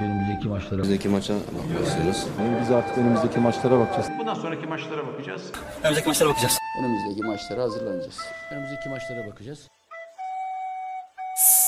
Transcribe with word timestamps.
Önümüzdeki 0.00 0.48
maçlara 0.48 0.74
Önümüzdeki 0.74 1.08
maça 1.08 1.34
bakıyoruz. 1.34 2.26
Biz 2.60 2.70
artık 2.70 2.98
önümüzdeki 2.98 3.40
maçlara 3.40 3.78
bakacağız. 3.78 4.08
Bundan 4.18 4.34
sonraki 4.34 4.66
maçlara 4.66 5.06
bakacağız. 5.06 5.52
Önümüzdeki 5.82 6.08
maçlara 6.08 6.28
bakacağız. 6.28 6.58
önümüzdeki 6.80 7.22
maçlara 7.26 7.62
hazırlanacağız. 7.62 8.18
Önümüzdeki 8.50 8.88
maçlara 8.88 9.26
bakacağız. 9.26 9.68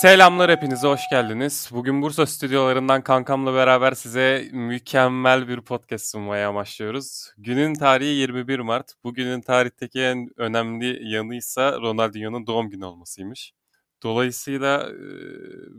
Selamlar 0.01 0.51
hepinize 0.51 0.89
hoş 0.89 1.01
geldiniz. 1.11 1.71
Bugün 1.73 2.03
Bursa 2.03 2.27
stüdyolarından 2.27 3.03
kankamla 3.03 3.55
beraber 3.55 3.93
size 3.93 4.49
mükemmel 4.53 5.49
bir 5.49 5.61
podcast 5.61 6.07
sunmaya 6.07 6.49
amaçlıyoruz. 6.49 7.33
Günün 7.39 7.75
tarihi 7.75 8.15
21 8.15 8.59
Mart. 8.59 8.93
Bugünün 9.05 9.41
tarihteki 9.41 10.01
en 10.01 10.29
önemli 10.37 11.13
yanıysa 11.15 11.73
Ronaldinho'nun 11.73 12.47
doğum 12.47 12.71
günü 12.71 12.85
olmasıymış. 12.85 13.53
Dolayısıyla 14.03 14.93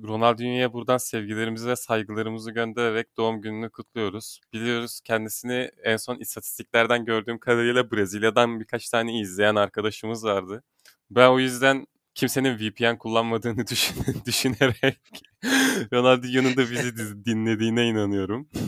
Ronaldinho'ya 0.03 0.73
buradan 0.73 0.97
sevgilerimizi 0.97 1.67
ve 1.67 1.75
saygılarımızı 1.75 2.51
göndererek 2.51 3.17
doğum 3.17 3.41
gününü 3.41 3.69
kutluyoruz. 3.69 4.39
Biliyoruz 4.53 5.01
kendisini 5.03 5.71
en 5.83 5.97
son 5.97 6.19
istatistiklerden 6.19 7.05
gördüğüm 7.05 7.39
kadarıyla 7.39 7.91
Brezilya'dan 7.91 8.59
birkaç 8.59 8.89
tane 8.89 9.19
izleyen 9.19 9.55
arkadaşımız 9.55 10.23
vardı. 10.23 10.63
Ben 11.11 11.29
o 11.29 11.39
yüzden 11.39 11.87
kimsenin 12.15 12.57
VPN 12.57 12.97
kullanmadığını 12.97 13.67
düşün, 13.71 13.95
düşünerek 14.25 14.99
Ronaldinho'nun 15.93 16.57
da 16.57 16.71
bizi 16.71 17.25
dinlediğine 17.25 17.87
inanıyorum. 17.87 18.49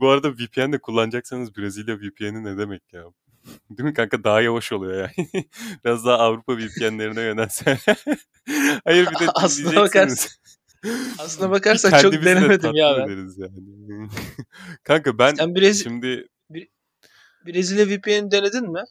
Bu 0.00 0.08
arada 0.08 0.32
VPN 0.32 0.72
de 0.72 0.78
kullanacaksanız 0.78 1.56
Brezilya 1.56 1.96
VPN'i 1.96 2.44
ne 2.44 2.58
demek 2.58 2.92
ya? 2.92 3.04
Değil 3.70 3.88
mi 3.88 3.94
kanka? 3.94 4.24
Daha 4.24 4.40
yavaş 4.40 4.72
oluyor 4.72 4.94
yani. 5.16 5.28
Biraz 5.84 6.04
daha 6.04 6.18
Avrupa 6.18 6.56
VPN'lerine 6.56 7.20
yönelse. 7.20 7.78
Hayır 8.84 9.06
bir 9.06 9.26
de 9.26 9.30
Aslına 9.34 9.70
dinleyeceksiniz. 9.70 10.38
Aslına 11.18 11.50
bakarsan 11.50 11.90
çok 11.90 12.00
Kendimizi 12.00 12.26
de 12.26 12.36
denemedim 12.36 12.74
ya 12.74 13.06
ben. 13.08 13.28
yani. 13.38 14.08
kanka 14.84 15.18
ben 15.18 15.34
Sen 15.34 15.48
Brez- 15.48 15.82
şimdi 15.82 16.28
Brezilya 17.46 17.86
VPN 17.86 18.30
denedin 18.30 18.72
mi? 18.72 18.84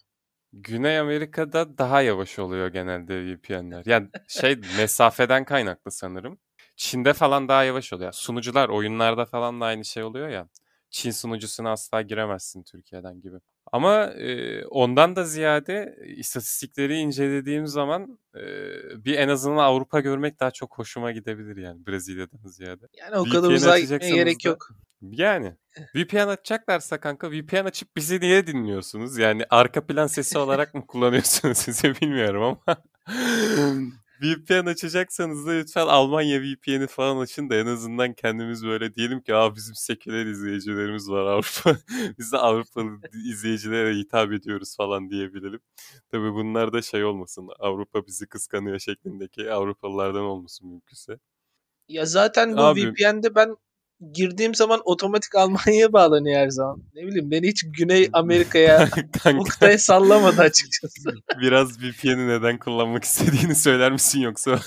Güney 0.53 0.99
Amerika'da 0.99 1.77
daha 1.77 2.01
yavaş 2.01 2.39
oluyor 2.39 2.67
genelde 2.67 3.25
VPN'ler. 3.25 3.83
Yani 3.85 4.09
şey 4.27 4.59
mesafeden 4.77 5.45
kaynaklı 5.45 5.91
sanırım. 5.91 6.39
Çin'de 6.75 7.13
falan 7.13 7.47
daha 7.47 7.63
yavaş 7.63 7.93
oluyor. 7.93 8.11
Sunucular 8.11 8.69
oyunlarda 8.69 9.25
falan 9.25 9.61
da 9.61 9.65
aynı 9.65 9.85
şey 9.85 10.03
oluyor 10.03 10.29
ya. 10.29 10.49
Çin 10.89 11.11
sunucusuna 11.11 11.71
asla 11.71 12.01
giremezsin 12.01 12.63
Türkiye'den 12.63 13.21
gibi. 13.21 13.37
Ama 13.75 14.05
e, 14.05 14.65
ondan 14.65 15.15
da 15.15 15.23
ziyade 15.23 15.95
istatistikleri 16.17 16.97
incelediğim 16.97 17.67
zaman 17.67 18.19
e, 18.35 18.41
bir 19.05 19.17
en 19.17 19.29
azından 19.29 19.57
Avrupa 19.57 19.99
görmek 19.99 20.39
daha 20.39 20.51
çok 20.51 20.77
hoşuma 20.77 21.11
gidebilir 21.11 21.57
yani 21.57 21.87
Brezilya'dan 21.87 22.49
ziyade. 22.49 22.85
Yani 22.97 23.17
o 23.17 23.23
kadar 23.23 23.47
VPN 23.47 23.55
uzağa 23.55 23.79
gitmeye 23.79 24.15
gerek 24.15 24.45
da- 24.45 24.49
yok. 24.49 24.69
Yani 25.01 25.55
VPN 25.95 26.27
açacaklarsa 26.27 26.99
kanka 26.99 27.31
VPN 27.31 27.65
açıp 27.65 27.95
bizi 27.95 28.19
niye 28.19 28.47
dinliyorsunuz? 28.47 29.17
Yani 29.17 29.43
arka 29.49 29.85
plan 29.87 30.07
sesi 30.07 30.37
olarak 30.37 30.73
mı 30.73 30.87
kullanıyorsunuz 30.87 31.57
sizi 31.65 32.01
bilmiyorum 32.01 32.43
ama 32.43 32.77
VPN 34.21 34.65
açacaksanız 34.69 35.47
da 35.47 35.51
lütfen 35.51 35.87
Almanya 35.87 36.41
VPN'i 36.41 36.87
falan 36.87 37.17
açın 37.17 37.49
da 37.49 37.55
en 37.55 37.65
azından 37.65 38.13
kendimiz 38.13 38.65
böyle 38.65 38.95
diyelim 38.95 39.21
ki 39.21 39.35
Aa, 39.35 39.55
bizim 39.55 39.75
seküler 39.75 40.25
izleyicilerimiz 40.25 41.09
var 41.09 41.25
Avrupa. 41.25 41.77
Biz 42.19 42.31
de 42.31 42.37
Avrupalı 42.37 42.99
izleyicilere 43.29 43.95
hitap 43.95 44.31
ediyoruz 44.33 44.75
falan 44.77 45.09
diyebilelim. 45.09 45.59
Tabii 46.11 46.33
bunlar 46.33 46.73
da 46.73 46.81
şey 46.81 47.03
olmasın 47.03 47.49
Avrupa 47.59 48.05
bizi 48.07 48.27
kıskanıyor 48.27 48.79
şeklindeki 48.79 49.51
Avrupalılardan 49.51 50.21
olmasın 50.23 50.69
mümkünse. 50.69 51.19
Ya 51.87 52.05
zaten 52.05 52.57
bu 52.57 52.61
Abi- 52.61 52.91
VPN'de 52.93 53.35
ben 53.35 53.55
girdiğim 54.13 54.55
zaman 54.55 54.81
otomatik 54.85 55.35
Almanya'ya 55.35 55.93
bağlanıyor 55.93 56.39
her 56.39 56.49
zaman. 56.49 56.83
Ne 56.95 57.07
bileyim 57.07 57.31
beni 57.31 57.47
hiç 57.47 57.63
Güney 57.77 58.09
Amerika'ya 58.13 58.89
Kanka. 59.23 59.39
Oktay 59.39 59.77
sallamadı 59.77 60.41
açıkçası. 60.41 61.09
Biraz 61.41 61.79
VPN'i 61.79 62.27
neden 62.27 62.59
kullanmak 62.59 63.03
istediğini 63.03 63.55
söyler 63.55 63.91
misin 63.91 64.19
yoksa 64.19 64.59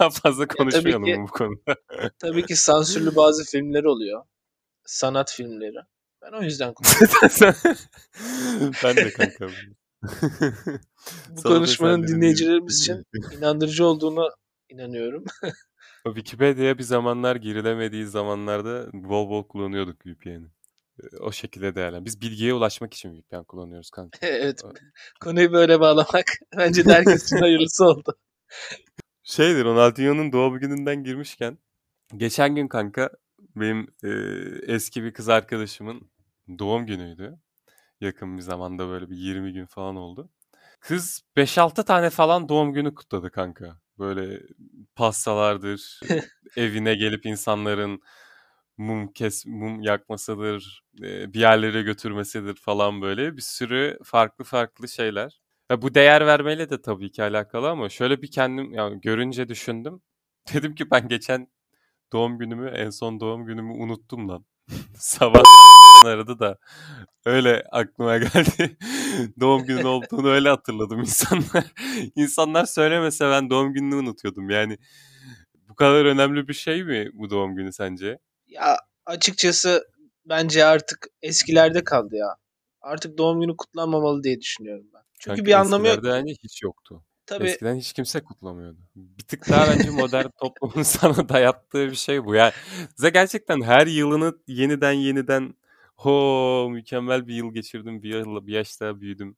daha 0.00 0.10
fazla 0.10 0.46
konuşmayalım 0.46 1.04
ki- 1.04 1.16
bu 1.22 1.26
konuda? 1.26 1.76
Tabii 2.18 2.46
ki 2.46 2.56
sansürlü 2.56 3.16
bazı 3.16 3.44
filmler 3.44 3.84
oluyor. 3.84 4.22
Sanat 4.86 5.32
filmleri. 5.32 5.76
Ben 6.22 6.32
o 6.38 6.42
yüzden 6.42 6.74
kullanıyorum. 6.74 7.54
ben 8.84 8.96
de 8.96 9.10
kanka. 9.12 9.48
Bu 11.28 11.40
Sana 11.40 11.54
konuşmanın 11.54 12.08
dinleyicilerimiz 12.08 12.80
için 12.80 13.04
inandırıcı 13.38 13.86
olduğunu 13.86 14.30
inanıyorum. 14.68 15.24
Wikipedia'ya 16.04 16.78
bir 16.78 16.82
zamanlar 16.82 17.36
girilemediği 17.36 18.06
zamanlarda 18.06 18.90
bol 18.92 19.30
bol 19.30 19.48
kullanıyorduk 19.48 20.06
VPN'i. 20.06 20.46
O 21.20 21.32
şekilde 21.32 21.74
değerlen. 21.74 22.04
Biz 22.04 22.20
bilgiye 22.20 22.54
ulaşmak 22.54 22.94
için 22.94 23.16
VPN 23.16 23.44
kullanıyoruz 23.44 23.90
kanka. 23.90 24.18
evet. 24.26 24.62
Konuyu 25.20 25.52
böyle 25.52 25.80
bağlamak 25.80 26.26
bence 26.56 26.84
de 26.84 26.92
herkes 26.92 27.24
için 27.24 27.36
hayırlısı 27.36 27.84
oldu. 27.84 28.18
Şeydir 29.22 29.64
Ronaldinho'nun 29.64 30.32
doğum 30.32 30.58
gününden 30.58 31.04
girmişken 31.04 31.58
geçen 32.16 32.54
gün 32.54 32.68
kanka 32.68 33.10
benim 33.56 33.88
e, 34.04 34.10
eski 34.74 35.04
bir 35.04 35.12
kız 35.12 35.28
arkadaşımın 35.28 36.10
doğum 36.58 36.86
günüydü. 36.86 37.38
Yakın 38.00 38.36
bir 38.36 38.42
zamanda 38.42 38.88
böyle 38.88 39.10
bir 39.10 39.16
20 39.16 39.52
gün 39.52 39.66
falan 39.66 39.96
oldu. 39.96 40.30
Kız 40.80 41.22
5-6 41.36 41.84
tane 41.84 42.10
falan 42.10 42.48
doğum 42.48 42.72
günü 42.72 42.94
kutladı 42.94 43.30
kanka. 43.30 43.80
Böyle 43.98 44.40
pastalardır, 44.96 46.00
evine 46.56 46.94
gelip 46.94 47.26
insanların 47.26 48.00
mum 48.76 49.12
kes 49.12 49.46
mum 49.46 49.82
yakmasıdır, 49.82 50.82
bir 51.00 51.40
yerlere 51.40 51.82
götürmesidir 51.82 52.54
falan 52.54 53.02
böyle 53.02 53.36
bir 53.36 53.42
sürü 53.42 53.98
farklı 54.04 54.44
farklı 54.44 54.88
şeyler. 54.88 55.40
Ya 55.70 55.82
bu 55.82 55.94
değer 55.94 56.26
vermeyle 56.26 56.70
de 56.70 56.82
tabii 56.82 57.10
ki 57.12 57.22
alakalı 57.22 57.70
ama 57.70 57.88
şöyle 57.88 58.22
bir 58.22 58.30
kendim 58.30 58.72
yani 58.72 59.00
görünce 59.00 59.48
düşündüm. 59.48 60.02
Dedim 60.54 60.74
ki 60.74 60.90
ben 60.90 61.08
geçen 61.08 61.48
doğum 62.12 62.38
günümü 62.38 62.70
en 62.70 62.90
son 62.90 63.20
doğum 63.20 63.46
günümü 63.46 63.72
unuttum 63.72 64.28
lan. 64.28 64.44
Sabah 64.96 65.42
aradı 66.04 66.38
da 66.38 66.58
öyle 67.24 67.64
aklıma 67.70 68.18
geldi. 68.18 68.76
doğum 69.40 69.64
günün 69.64 69.84
olduğunu 69.84 70.28
öyle 70.30 70.48
hatırladım 70.48 71.00
insanlar. 71.00 71.64
insanlar 72.16 72.64
söylemese 72.64 73.30
ben 73.30 73.50
doğum 73.50 73.72
gününü 73.72 73.94
unutuyordum. 73.94 74.50
Yani 74.50 74.78
bu 75.68 75.74
kadar 75.74 76.04
önemli 76.04 76.48
bir 76.48 76.54
şey 76.54 76.84
mi 76.84 77.10
bu 77.14 77.30
doğum 77.30 77.56
günü 77.56 77.72
sence? 77.72 78.18
Ya 78.46 78.76
açıkçası 79.06 79.88
bence 80.26 80.64
artık 80.64 81.06
eskilerde 81.22 81.84
kaldı 81.84 82.16
ya. 82.16 82.36
Artık 82.80 83.18
doğum 83.18 83.40
günü 83.40 83.56
kutlanmamalı 83.56 84.22
diye 84.22 84.40
düşünüyorum 84.40 84.86
ben. 84.94 85.02
Çünkü 85.20 85.36
Kanka 85.36 85.46
bir 85.46 85.52
anlamı 85.52 85.88
yok. 85.88 86.04
hani 86.04 86.34
hiç 86.42 86.62
yoktu. 86.62 87.04
Tabii 87.26 87.44
Eskiden 87.44 87.74
hiç 87.76 87.92
kimse 87.92 88.24
kutlamıyordu. 88.24 88.78
Bir 88.96 89.24
tık 89.24 89.48
daha 89.48 89.66
bence 89.70 89.90
modern 89.90 90.26
toplumun 90.40 90.82
sana 90.82 91.28
dayattığı 91.28 91.90
bir 91.90 91.96
şey 91.96 92.24
bu. 92.24 92.34
Yani 92.34 92.52
size 92.96 93.10
gerçekten 93.10 93.62
her 93.62 93.86
yılını 93.86 94.38
yeniden 94.46 94.92
yeniden 94.92 95.54
ho 96.04 96.68
mükemmel 96.70 97.26
bir 97.26 97.34
yıl 97.34 97.54
geçirdim, 97.54 98.02
bir, 98.02 98.08
yıl, 98.08 98.46
bir 98.46 98.52
yaş 98.52 98.80
daha 98.80 99.00
büyüdüm. 99.00 99.36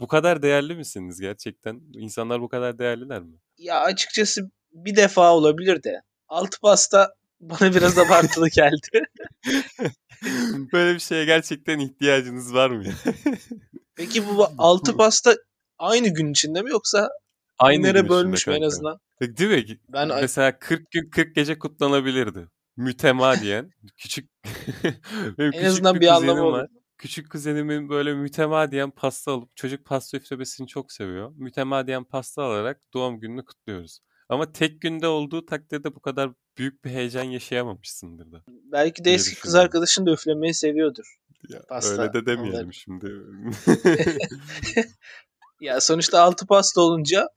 Bu 0.00 0.06
kadar 0.06 0.42
değerli 0.42 0.74
misiniz 0.74 1.20
gerçekten? 1.20 1.80
İnsanlar 1.94 2.40
bu 2.40 2.48
kadar 2.48 2.78
değerliler 2.78 3.22
mi? 3.22 3.36
ya 3.58 3.80
açıkçası 3.80 4.50
bir 4.72 4.96
defa 4.96 5.34
olabilir 5.34 5.82
de. 5.82 6.02
Altı 6.28 6.60
pasta 6.60 7.14
bana 7.40 7.74
biraz 7.74 7.98
abartılı 7.98 8.48
geldi. 8.48 9.02
Böyle 10.72 10.94
bir 10.94 11.00
şeye 11.00 11.24
gerçekten 11.24 11.78
ihtiyacınız 11.78 12.54
var 12.54 12.70
mı? 12.70 12.84
Peki 13.94 14.28
bu 14.28 14.46
altı 14.58 14.96
pasta 14.96 15.36
aynı 15.78 16.08
gün 16.08 16.30
içinde 16.30 16.62
mi 16.62 16.70
yoksa 16.70 17.08
Aynı 17.58 17.76
günlere 17.76 18.08
bölmüş 18.08 18.46
mü 18.46 18.54
en 18.54 18.62
azından? 18.62 18.98
Değil 19.20 19.68
mi? 19.68 19.78
Ben 19.88 20.08
Mesela 20.08 20.58
40 20.58 20.90
gün 20.90 21.10
40 21.10 21.34
gece 21.34 21.58
kutlanabilirdi. 21.58 22.48
Mütemadiyen. 22.76 23.70
Küçük 23.96 24.30
benim 25.38 25.38
en 25.38 25.50
küçük 25.50 25.66
azından 25.66 25.94
bir 25.94 26.00
bir 26.00 26.06
anlamı 26.16 26.52
var. 26.52 26.68
Küçük 26.98 27.30
kuzenimin 27.30 27.88
böyle 27.88 28.14
mütemadiyen 28.14 28.90
pasta 28.90 29.32
alıp 29.32 29.56
çocuk 29.56 29.84
pasta 29.84 30.16
üflemesini 30.16 30.66
çok 30.66 30.92
seviyor. 30.92 31.32
Mütemadiyen 31.36 32.04
pasta 32.04 32.42
alarak 32.42 32.80
doğum 32.94 33.20
gününü 33.20 33.44
kutluyoruz. 33.44 34.00
Ama 34.28 34.52
tek 34.52 34.80
günde 34.80 35.06
olduğu 35.06 35.46
takdirde 35.46 35.94
bu 35.94 36.00
kadar 36.00 36.30
büyük 36.58 36.84
bir 36.84 36.90
heyecan 36.90 37.22
yaşayamamışsındır 37.22 38.32
da. 38.32 38.44
Belki 38.48 39.04
de 39.04 39.12
eski 39.14 39.40
kız 39.40 39.54
arkadaşın 39.54 40.06
da 40.06 40.12
üflemeyi 40.12 40.54
seviyordur. 40.54 41.16
Ya, 41.48 41.62
Pasta 41.68 42.02
öyle 42.02 42.12
de 42.12 42.26
demeyelim 42.26 42.58
onları. 42.60 42.72
şimdi. 42.72 43.12
Ya 45.60 45.80
sonuçta 45.80 46.20
altı 46.20 46.46
pasta 46.46 46.80
olunca 46.80 47.28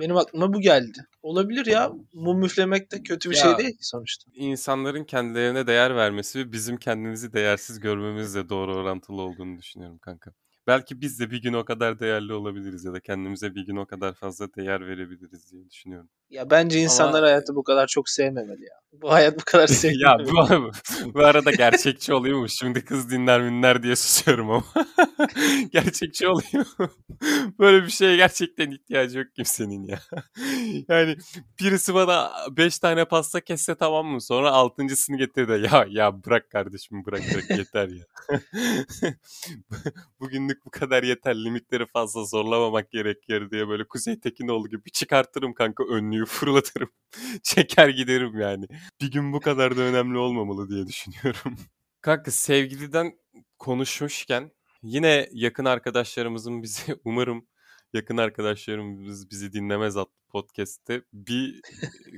benim 0.00 0.16
aklıma 0.16 0.52
bu 0.54 0.60
geldi. 0.60 1.06
Olabilir 1.22 1.66
ya. 1.66 1.92
Mum 2.12 2.44
üflemek 2.44 2.92
de 2.92 3.02
kötü 3.02 3.30
bir 3.30 3.34
Ya. 3.36 3.42
şey 3.42 3.58
değil 3.58 3.70
ki 3.70 3.84
sonuçta. 3.86 4.30
İnsanların 4.34 5.04
kendilerine 5.04 5.66
değer 5.66 5.96
vermesi 5.96 6.38
ve 6.38 6.52
bizim 6.52 6.76
kendimizi 6.76 7.32
değersiz 7.32 7.80
görmemizle 7.80 8.48
doğru 8.48 8.74
orantılı 8.76 9.22
olduğunu 9.22 9.58
düşünüyorum 9.58 9.98
kanka. 9.98 10.32
Belki 10.66 11.00
biz 11.00 11.20
de 11.20 11.30
bir 11.30 11.42
gün 11.42 11.52
o 11.52 11.64
kadar 11.64 11.98
değerli 12.00 12.32
olabiliriz 12.32 12.84
ya 12.84 12.92
da 12.92 13.00
kendimize 13.00 13.54
bir 13.54 13.66
gün 13.66 13.76
o 13.76 13.86
kadar 13.86 14.14
fazla 14.14 14.54
değer 14.54 14.86
verebiliriz 14.86 15.52
diye 15.52 15.70
düşünüyorum. 15.70 16.08
Ya 16.34 16.50
bence 16.50 16.80
insanlar 16.80 17.24
hayatı 17.24 17.54
bu 17.54 17.64
kadar 17.64 17.86
çok 17.86 18.08
sevmemeli 18.08 18.64
ya. 18.64 18.74
Bu 18.92 19.12
hayat 19.12 19.40
bu 19.40 19.44
kadar 19.44 19.68
ya 19.68 19.74
sevmemeli. 19.74 20.28
bu, 20.32 20.70
bu 21.14 21.24
arada 21.24 21.50
gerçekçi 21.50 22.14
olayım 22.14 22.38
mı? 22.38 22.50
Şimdi 22.50 22.84
kız 22.84 23.10
dinler 23.10 23.42
minler 23.42 23.82
diye 23.82 23.96
susuyorum 23.96 24.50
ama. 24.50 24.64
gerçekçi 25.72 26.28
olayım. 26.28 26.66
Böyle 27.58 27.84
bir 27.84 27.90
şeye 27.90 28.16
gerçekten 28.16 28.70
ihtiyacı 28.70 29.18
yok 29.18 29.26
kimsenin 29.36 29.84
ya. 29.84 30.00
yani 30.88 31.16
birisi 31.60 31.94
bana 31.94 32.32
5 32.50 32.78
tane 32.78 33.04
pasta 33.04 33.40
kesse 33.40 33.74
tamam 33.74 34.06
mı? 34.06 34.20
Sonra 34.20 34.50
altıncısını 34.50 35.16
getir 35.16 35.48
de 35.48 35.52
ya 35.52 35.86
ya 35.88 36.24
bırak 36.24 36.50
kardeşim 36.50 37.04
bırak 37.06 37.20
bırak 37.34 37.58
yeter 37.58 37.88
ya. 37.88 38.04
Bugünlük 40.20 40.66
bu 40.66 40.70
kadar 40.70 41.02
yeter. 41.02 41.34
Limitleri 41.34 41.86
fazla 41.86 42.24
zorlamamak 42.24 42.90
gerekir 42.90 43.50
diye 43.50 43.68
böyle 43.68 43.84
Kuzey 43.88 44.20
Tekinoğlu 44.20 44.68
gibi 44.68 44.90
çıkartırım 44.90 45.54
kanka 45.54 45.84
önlüğü 45.84 46.23
fırlatırım. 46.24 46.90
Çeker 47.42 47.88
giderim 47.88 48.40
yani. 48.40 48.66
Bir 49.00 49.10
gün 49.10 49.32
bu 49.32 49.40
kadar 49.40 49.76
da 49.76 49.80
önemli 49.80 50.18
olmamalı 50.18 50.68
diye 50.68 50.86
düşünüyorum. 50.86 51.56
Kanka 52.00 52.30
sevgiliden 52.30 53.18
konuşmuşken 53.58 54.50
yine 54.82 55.28
yakın 55.32 55.64
arkadaşlarımızın 55.64 56.62
bizi 56.62 56.96
umarım 57.04 57.46
yakın 57.92 58.16
arkadaşlarımız 58.16 59.30
bizi 59.30 59.52
dinlemez 59.52 59.96
adlı 59.96 60.12
podcast'te 60.28 61.02
bir 61.12 61.60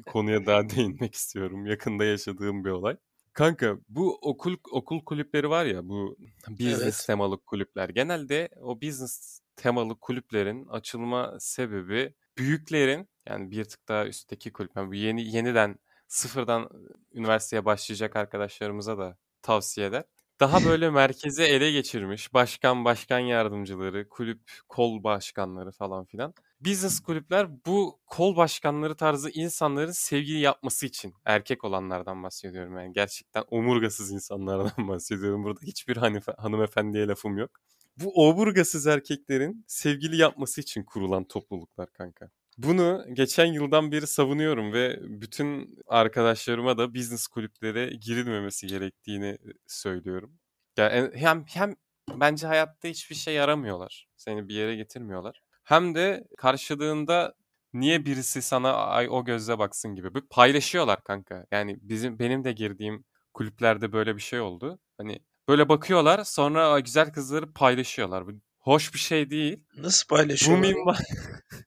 konuya 0.07 0.47
daha 0.47 0.69
değinmek 0.71 1.15
istiyorum. 1.15 1.67
Yakında 1.67 2.05
yaşadığım 2.05 2.65
bir 2.65 2.71
olay. 2.71 2.97
Kanka 3.33 3.77
bu 3.89 4.19
okul 4.23 4.57
okul 4.71 5.05
kulüpleri 5.05 5.51
var 5.51 5.65
ya 5.67 5.89
bu 5.89 6.17
business 6.49 6.83
Evet. 6.83 7.05
temalı 7.07 7.39
kulüpler. 7.43 7.89
Genelde 7.89 8.49
o 8.61 8.81
business 8.83 9.41
temalı 9.57 10.01
kulüplerin 10.01 10.67
açılma 10.67 11.37
sebebi 11.41 12.15
büyüklerin 12.39 13.09
yani 13.27 13.51
bir 13.51 13.65
tık 13.65 13.89
daha 13.89 14.07
üstteki 14.07 14.53
kulüp. 14.53 14.77
Yani 14.77 14.91
bu 14.91 14.95
yeni 14.95 15.31
yeniden 15.31 15.79
sıfırdan 16.09 16.69
üniversiteye 17.13 17.65
başlayacak 17.65 18.17
arkadaşlarımıza 18.17 18.99
da 18.99 19.19
tavsiye 19.43 19.87
eder. 19.87 20.05
Daha 20.41 20.65
böyle 20.65 20.91
merkeze 20.91 21.45
ele 21.45 21.73
geçirmiş 21.73 22.35
başkan, 22.35 22.85
başkan 22.85 23.19
yardımcıları, 23.19 24.09
kulüp 24.09 24.41
kol 24.69 25.05
başkanları 25.05 25.73
falan 25.73 26.05
filan. 26.05 26.35
Business 26.61 27.01
kulüpler 27.01 27.67
bu 27.67 28.01
kol 28.07 28.37
başkanları 28.37 28.97
tarzı 28.97 29.31
insanların 29.31 29.93
sevgili 29.93 30.39
yapması 30.39 30.87
için 30.87 31.15
erkek 31.25 31.65
olanlardan 31.65 32.23
bahsediyorum 32.23 32.79
yani 32.79 32.93
gerçekten 32.93 33.45
omurgasız 33.51 34.11
insanlardan 34.13 34.89
bahsediyorum. 34.89 35.45
Burada 35.45 35.61
hiçbir 35.63 35.97
hanife, 35.97 36.33
hanımefendiye 36.39 37.07
lafım 37.07 37.39
yok. 37.39 37.51
Bu 37.97 38.29
omurgasız 38.29 38.87
erkeklerin 38.87 39.65
sevgili 39.67 40.17
yapması 40.17 40.61
için 40.61 40.83
kurulan 40.83 41.25
topluluklar 41.25 41.93
kanka. 41.93 42.31
Bunu 42.59 43.05
geçen 43.13 43.47
yıldan 43.47 43.93
beri 43.93 44.07
savunuyorum 44.07 44.73
ve 44.73 44.99
bütün 45.03 45.79
arkadaşlarıma 45.87 46.79
da 46.79 46.95
business 46.95 47.27
kulüplere 47.27 47.87
girilmemesi 48.01 48.67
gerektiğini 48.67 49.39
söylüyorum. 49.67 50.39
Yani 50.79 51.11
hem 51.15 51.45
hem 51.49 51.75
bence 52.15 52.47
hayatta 52.47 52.89
hiçbir 52.89 53.15
şey 53.17 53.35
yaramıyorlar. 53.35 54.07
Seni 54.17 54.49
bir 54.49 54.55
yere 54.55 54.77
getirmiyorlar. 54.77 55.41
Hem 55.65 55.95
de 55.95 56.25
karşılığında 56.39 57.35
niye 57.73 58.05
birisi 58.07 58.43
sana 58.43 58.73
ay 58.75 59.09
o 59.11 59.25
gözle 59.25 59.59
baksın 59.59 59.95
gibi. 59.95 60.15
Bir 60.15 60.21
paylaşıyorlar 60.31 61.05
kanka. 61.05 61.47
Yani 61.51 61.77
bizim 61.83 62.19
benim 62.19 62.45
de 62.45 62.53
girdiğim 62.53 63.05
kulüplerde 63.35 63.93
böyle 63.93 64.17
bir 64.17 64.21
şey 64.23 64.41
oldu. 64.41 64.79
Hani 64.99 65.19
böyle 65.49 65.69
bakıyorlar 65.69 66.25
sonra 66.25 66.69
"Ay, 66.69 66.83
güzel 66.83 67.13
kızları 67.13 67.53
paylaşıyorlar. 67.53 68.27
Bu 68.27 68.33
hoş 68.59 68.95
bir 68.95 68.99
şey 68.99 69.31
değil. 69.31 69.65
Nasıl 69.77 70.05
Bu 70.11 70.15
paylaşıyorlar? 70.17 70.99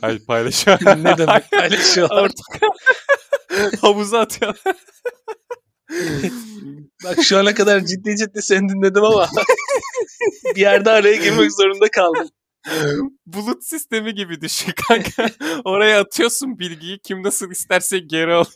Hayır 0.00 0.24
paylaşıyorlar. 0.26 1.04
ne 1.04 1.18
demek 1.18 1.50
paylaşıyorlar? 1.50 2.22
Ortak 2.22 2.62
havuza 3.80 4.20
atıyorlar. 4.20 4.76
Bak 7.04 7.22
şu 7.22 7.38
ana 7.38 7.54
kadar 7.54 7.80
ciddi 7.80 8.16
ciddi 8.16 8.42
seni 8.42 8.68
dinledim 8.68 9.04
ama 9.04 9.28
bir 10.56 10.60
yerde 10.60 10.90
araya 10.90 11.16
girmek 11.16 11.52
zorunda 11.52 11.90
kaldım. 11.90 12.28
Bulut 13.26 13.64
sistemi 13.64 14.14
gibi 14.14 14.40
düşün 14.40 14.72
kanka. 14.88 15.30
Oraya 15.64 16.00
atıyorsun 16.00 16.58
bilgiyi 16.58 16.98
kim 16.98 17.22
nasıl 17.22 17.50
isterse 17.50 17.98
geri 17.98 18.32
alıyor. 18.32 18.52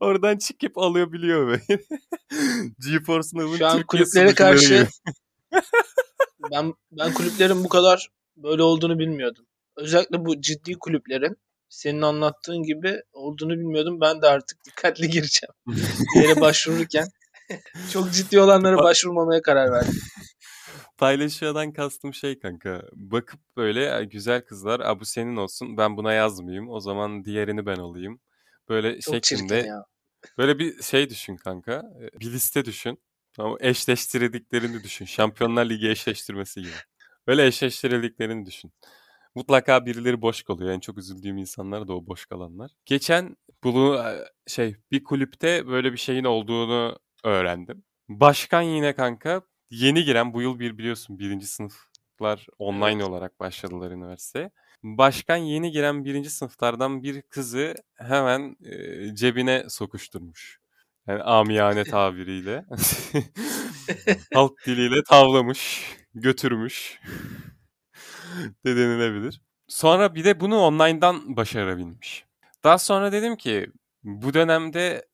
Oradan 0.00 0.38
çıkıp 0.38 0.78
alıyor 0.78 1.12
biliyor 1.12 1.46
böyle. 1.46 1.82
GeForce 2.78 3.28
Now'ın 3.32 3.56
Şu 3.58 3.66
an 3.66 3.78
Türkiye 3.78 4.02
kulüplere 4.02 4.34
karşı 4.34 4.88
ben 6.52 6.74
ben 6.92 7.14
kulüplerin 7.14 7.64
bu 7.64 7.68
kadar 7.68 8.08
böyle 8.36 8.62
olduğunu 8.62 8.98
bilmiyordum. 8.98 9.44
Özellikle 9.78 10.24
bu 10.24 10.40
ciddi 10.40 10.74
kulüplerin 10.74 11.36
senin 11.68 12.02
anlattığın 12.02 12.62
gibi 12.62 13.02
olduğunu 13.12 13.50
bilmiyordum. 13.50 14.00
Ben 14.00 14.22
de 14.22 14.26
artık 14.26 14.64
dikkatli 14.64 15.08
gireceğim. 15.10 15.52
Bir 16.16 16.20
yere 16.28 16.40
başvururken 16.40 17.08
çok 17.92 18.12
ciddi 18.12 18.40
olanlara 18.40 18.76
Ba- 18.76 18.82
başvurmamaya 18.82 19.42
karar 19.42 19.72
verdim. 19.72 19.94
Paylaşıyordan 20.98 21.72
kastım 21.72 22.14
şey 22.14 22.38
kanka. 22.38 22.82
Bakıp 22.92 23.40
böyle 23.56 23.92
"Ay, 23.92 24.04
güzel 24.04 24.40
kızlar 24.44 24.80
"Aa, 24.80 25.00
bu 25.00 25.04
senin 25.04 25.36
olsun 25.36 25.76
ben 25.76 25.96
buna 25.96 26.12
yazmayayım. 26.12 26.68
O 26.70 26.80
zaman 26.80 27.24
diğerini 27.24 27.66
ben 27.66 27.76
alayım. 27.76 28.20
Böyle 28.68 29.00
Çok 29.00 29.14
şeklinde. 29.26 29.70
Böyle 30.38 30.58
bir 30.58 30.82
şey 30.82 31.10
düşün 31.10 31.36
kanka. 31.36 31.72
e, 32.02 32.20
Bir 32.20 32.32
liste 32.32 32.64
düşün. 32.64 32.98
Tamam 33.32 33.56
eşleştirdiklerini 33.60 34.82
düşün. 34.82 35.04
Şampiyonlar 35.04 35.66
Ligi 35.68 35.88
eşleştirmesi 35.88 36.60
gibi. 36.62 36.72
Böyle 37.26 37.46
eşleştirdiklerini 37.46 38.46
düşün. 38.46 38.72
Mutlaka 39.34 39.86
birileri 39.86 40.22
boş 40.22 40.42
kalıyor. 40.42 40.70
En 40.70 40.80
çok 40.80 40.98
üzüldüğüm 40.98 41.38
insanlar 41.38 41.88
da 41.88 41.92
o 41.96 42.06
boş 42.06 42.26
kalanlar. 42.26 42.70
Geçen 42.86 43.36
bunu 43.64 44.04
şey 44.46 44.76
bir 44.90 45.04
kulüpte 45.04 45.66
böyle 45.66 45.92
bir 45.92 45.98
şeyin 45.98 46.24
olduğunu 46.24 46.98
öğrendim. 47.24 47.84
Başkan 48.08 48.62
yine 48.62 48.94
kanka 48.94 49.42
yeni 49.70 50.04
giren 50.04 50.34
bu 50.34 50.42
yıl 50.42 50.58
bir 50.58 50.78
biliyorsun 50.78 51.18
birinci 51.18 51.46
sınıflar 51.46 52.46
online 52.58 52.92
Evet. 52.92 53.02
olarak 53.08 53.40
başladılar 53.40 53.90
üniversiteye. 53.90 54.50
Başkan 54.82 55.36
yeni 55.36 55.70
giren 55.70 56.04
birinci 56.04 56.30
sınıflardan 56.30 57.02
bir 57.02 57.22
kızı 57.22 57.74
hemen 57.94 58.56
e, 58.64 59.14
cebine 59.14 59.64
sokuşturmuş. 59.68 60.58
Yani 61.06 61.22
amiyane 61.22 61.84
tabiriyle. 61.90 62.64
Halk 64.34 64.52
diliyle 64.66 65.02
tavlamış, 65.02 65.82
götürmüş 66.14 67.00
de 68.64 68.76
denilebilir. 68.76 69.40
Sonra 69.68 70.14
bir 70.14 70.24
de 70.24 70.40
bunu 70.40 70.58
online'dan 70.58 71.36
başarabilmiş. 71.36 72.24
Daha 72.64 72.78
sonra 72.78 73.12
dedim 73.12 73.36
ki 73.36 73.66
bu 74.02 74.34
dönemde 74.34 75.08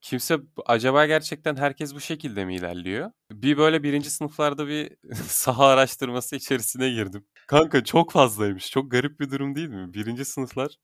kimse 0.00 0.38
acaba 0.66 1.06
gerçekten 1.06 1.56
herkes 1.56 1.94
bu 1.94 2.00
şekilde 2.00 2.44
mi 2.44 2.54
ilerliyor? 2.56 3.10
Bir 3.32 3.58
böyle 3.58 3.82
birinci 3.82 4.10
sınıflarda 4.10 4.68
bir 4.68 4.96
saha 5.26 5.66
araştırması 5.66 6.36
içerisine 6.36 6.90
girdim. 6.90 7.26
Kanka 7.46 7.84
çok 7.84 8.12
fazlaymış. 8.12 8.70
Çok 8.70 8.90
garip 8.90 9.20
bir 9.20 9.30
durum 9.30 9.54
değil 9.54 9.68
mi? 9.68 9.94
Birinci 9.94 10.24
sınıflar 10.24 10.76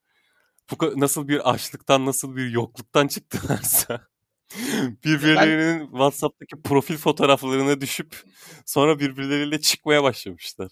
bu 0.71 1.00
nasıl 1.00 1.28
bir 1.28 1.50
açlıktan 1.50 2.06
nasıl 2.06 2.37
bir 2.37 2.50
yokluktan 2.50 3.09
çıktılarsa 3.09 4.09
birbirlerinin 5.04 5.87
WhatsApp'taki 5.87 6.62
profil 6.62 6.97
fotoğraflarına 6.97 7.80
düşüp 7.80 8.23
sonra 8.66 8.99
birbirleriyle 8.99 9.61
çıkmaya 9.61 10.02
başlamışlar. 10.02 10.71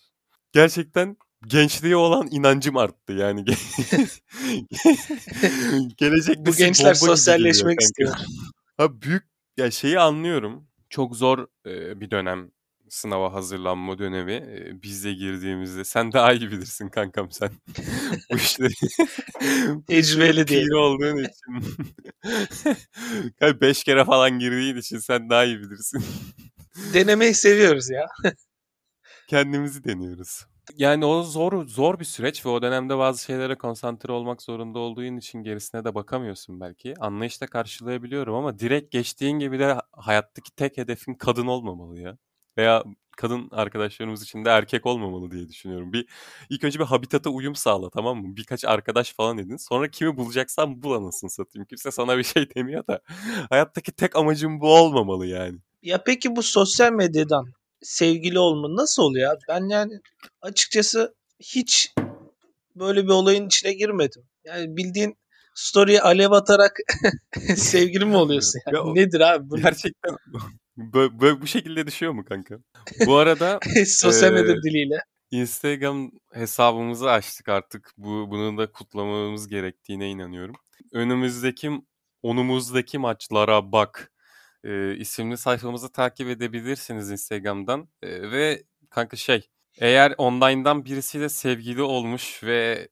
Gerçekten 0.55 1.17
gençliğe 1.47 1.97
olan 1.97 2.29
inancım 2.31 2.77
arttı 2.77 3.13
yani. 3.13 3.45
Gelecek 5.97 6.37
Bu 6.39 6.53
gençler 6.57 6.95
sosyalleşmek 6.95 7.81
istiyor. 7.81 8.15
Ha 8.77 9.03
büyük 9.03 9.23
ya 9.57 9.71
şeyi 9.71 9.99
anlıyorum. 9.99 10.69
Çok 10.91 11.17
zor 11.17 11.47
e, 11.67 12.01
bir 12.01 12.11
dönem 12.11 12.51
sınava 12.89 13.33
hazırlanma 13.33 13.99
dönemi. 13.99 14.33
E, 14.33 14.83
biz 14.83 15.05
de 15.05 15.13
girdiğimizde 15.13 15.85
sen 15.85 16.13
daha 16.13 16.33
iyi 16.33 16.51
bilirsin 16.51 16.89
kankam 16.89 17.33
sen. 17.33 17.51
Bu 18.33 18.37
işleri 18.37 18.73
Tecrübeli 19.87 20.45
pir 20.45 20.71
olduğun 20.71 21.19
için. 21.19 21.77
Kanka 23.41 23.61
beş 23.61 23.85
kere 23.85 24.05
falan 24.05 24.39
girdiğin 24.39 24.77
için 24.77 24.99
sen 24.99 25.31
daha 25.31 25.45
iyi 25.45 25.61
bilirsin. 25.61 26.05
Denemeyi 26.95 27.35
seviyoruz 27.35 27.91
ya. 27.91 28.07
Kendimizi 29.29 29.85
deniyoruz. 29.85 30.47
Yani 30.77 31.05
o 31.05 31.23
zor 31.23 31.67
zor 31.67 32.01
bir 32.01 32.05
süreç 32.05 32.47
ve 32.47 32.51
o 32.51 32.63
dönemde 32.63 32.99
bazı 32.99 33.25
şeylere 33.25 33.55
konsantre 33.55 34.13
olmak 34.13 34.43
zorunda 34.43 34.79
olduğun 34.79 35.17
için 35.17 35.43
gerisine 35.43 35.85
de 35.85 35.95
bakamıyorsun 35.95 36.61
belki. 36.61 36.95
Anlayışla 37.01 37.47
karşılayabiliyorum 37.47 38.35
ama 38.35 38.59
direkt 38.59 38.93
geçtiğin 38.93 39.39
gibi 39.39 39.59
de 39.59 39.77
hayattaki 39.93 40.55
tek 40.57 40.77
hedefin 40.79 41.15
kadın 41.15 41.47
olmamalı 41.47 42.01
ya. 42.01 42.19
Veya 42.59 42.85
kadın 43.17 43.49
arkadaşlarımız 43.51 44.23
için 44.23 44.45
de 44.45 44.51
erkek 44.51 44.87
olmamalı 44.87 45.31
diye 45.31 45.49
düşünüyorum. 45.49 45.93
Bir 45.93 46.09
ilk 46.51 46.65
önce 46.65 46.79
bir 46.79 46.85
habitata 46.85 47.31
uyum 47.31 47.55
sağla 47.55 47.91
tamam 47.91 48.23
mı? 48.23 48.37
Birkaç 48.37 48.65
arkadaş 48.65 49.13
falan 49.13 49.39
edin. 49.39 49.57
Sonra 49.57 49.91
kimi 49.91 50.17
bulacaksan 50.17 50.83
bul 50.83 50.93
anasını 50.93 51.31
satayım. 51.31 51.67
Kimse 51.67 51.91
sana 51.91 52.19
bir 52.19 52.25
şey 52.25 52.55
demiyor 52.55 52.87
da. 52.87 53.01
Hayattaki 53.51 53.93
tek 53.93 54.17
amacın 54.17 54.61
bu 54.61 54.75
olmamalı 54.75 55.27
yani. 55.27 55.59
Ya 55.83 56.03
peki 56.05 56.37
bu 56.37 56.43
sosyal 56.43 56.93
medyadan 56.93 57.47
sevgili 57.85 58.39
olma 58.39 58.77
nasıl 58.83 59.03
oluyor? 59.03 59.33
ya? 59.33 59.39
Ben 59.49 59.69
yani 59.69 59.93
açıkçası 60.43 61.15
hiç 61.41 61.95
böyle 62.77 63.05
bir 63.05 63.09
olayın 63.09 63.47
içine 63.47 63.73
girmedim. 63.73 64.23
Yani 64.45 64.77
bildiğin 64.77 65.17
story'e 65.55 66.01
alev 66.01 66.31
atarak 66.31 66.77
sevgili 67.57 68.05
mi 68.05 68.17
oluyorsun? 68.17 68.61
Yani? 68.67 68.77
Ya 68.77 68.83
o- 68.83 68.95
Nedir 68.95 69.21
abi 69.21 69.51
bu? 69.51 69.57
Gerçekten 69.57 70.17
böyle, 70.77 71.21
böyle 71.21 71.41
bu 71.41 71.47
şekilde 71.47 71.87
düşüyor 71.87 72.13
mu 72.13 72.25
kanka? 72.25 72.59
Bu 73.07 73.17
arada 73.17 73.61
Sosyal 73.87 74.33
medya 74.33 74.57
diliyle. 74.63 74.99
Instagram 75.31 76.11
hesabımızı 76.33 77.11
açtık 77.11 77.49
artık. 77.49 77.93
Bu 77.97 78.31
bunu 78.31 78.59
da 78.59 78.73
kutlamamız 78.73 79.49
gerektiğine 79.49 80.11
inanıyorum. 80.11 80.55
Önümüzdeki 80.93 81.71
onumuzdaki 82.23 82.99
maçlara 82.99 83.73
bak 83.73 84.13
e, 84.65 84.97
isimli 84.97 85.37
sayfamızı 85.37 85.93
takip 85.93 86.29
edebilirsiniz 86.29 87.11
Instagram'dan. 87.11 87.89
E, 88.03 88.31
ve 88.31 88.63
kanka 88.91 89.17
şey 89.17 89.49
eğer 89.79 90.15
online'dan 90.19 90.85
birisiyle 90.85 91.29
sevgili 91.29 91.83
olmuş 91.83 92.45
ve 92.45 92.89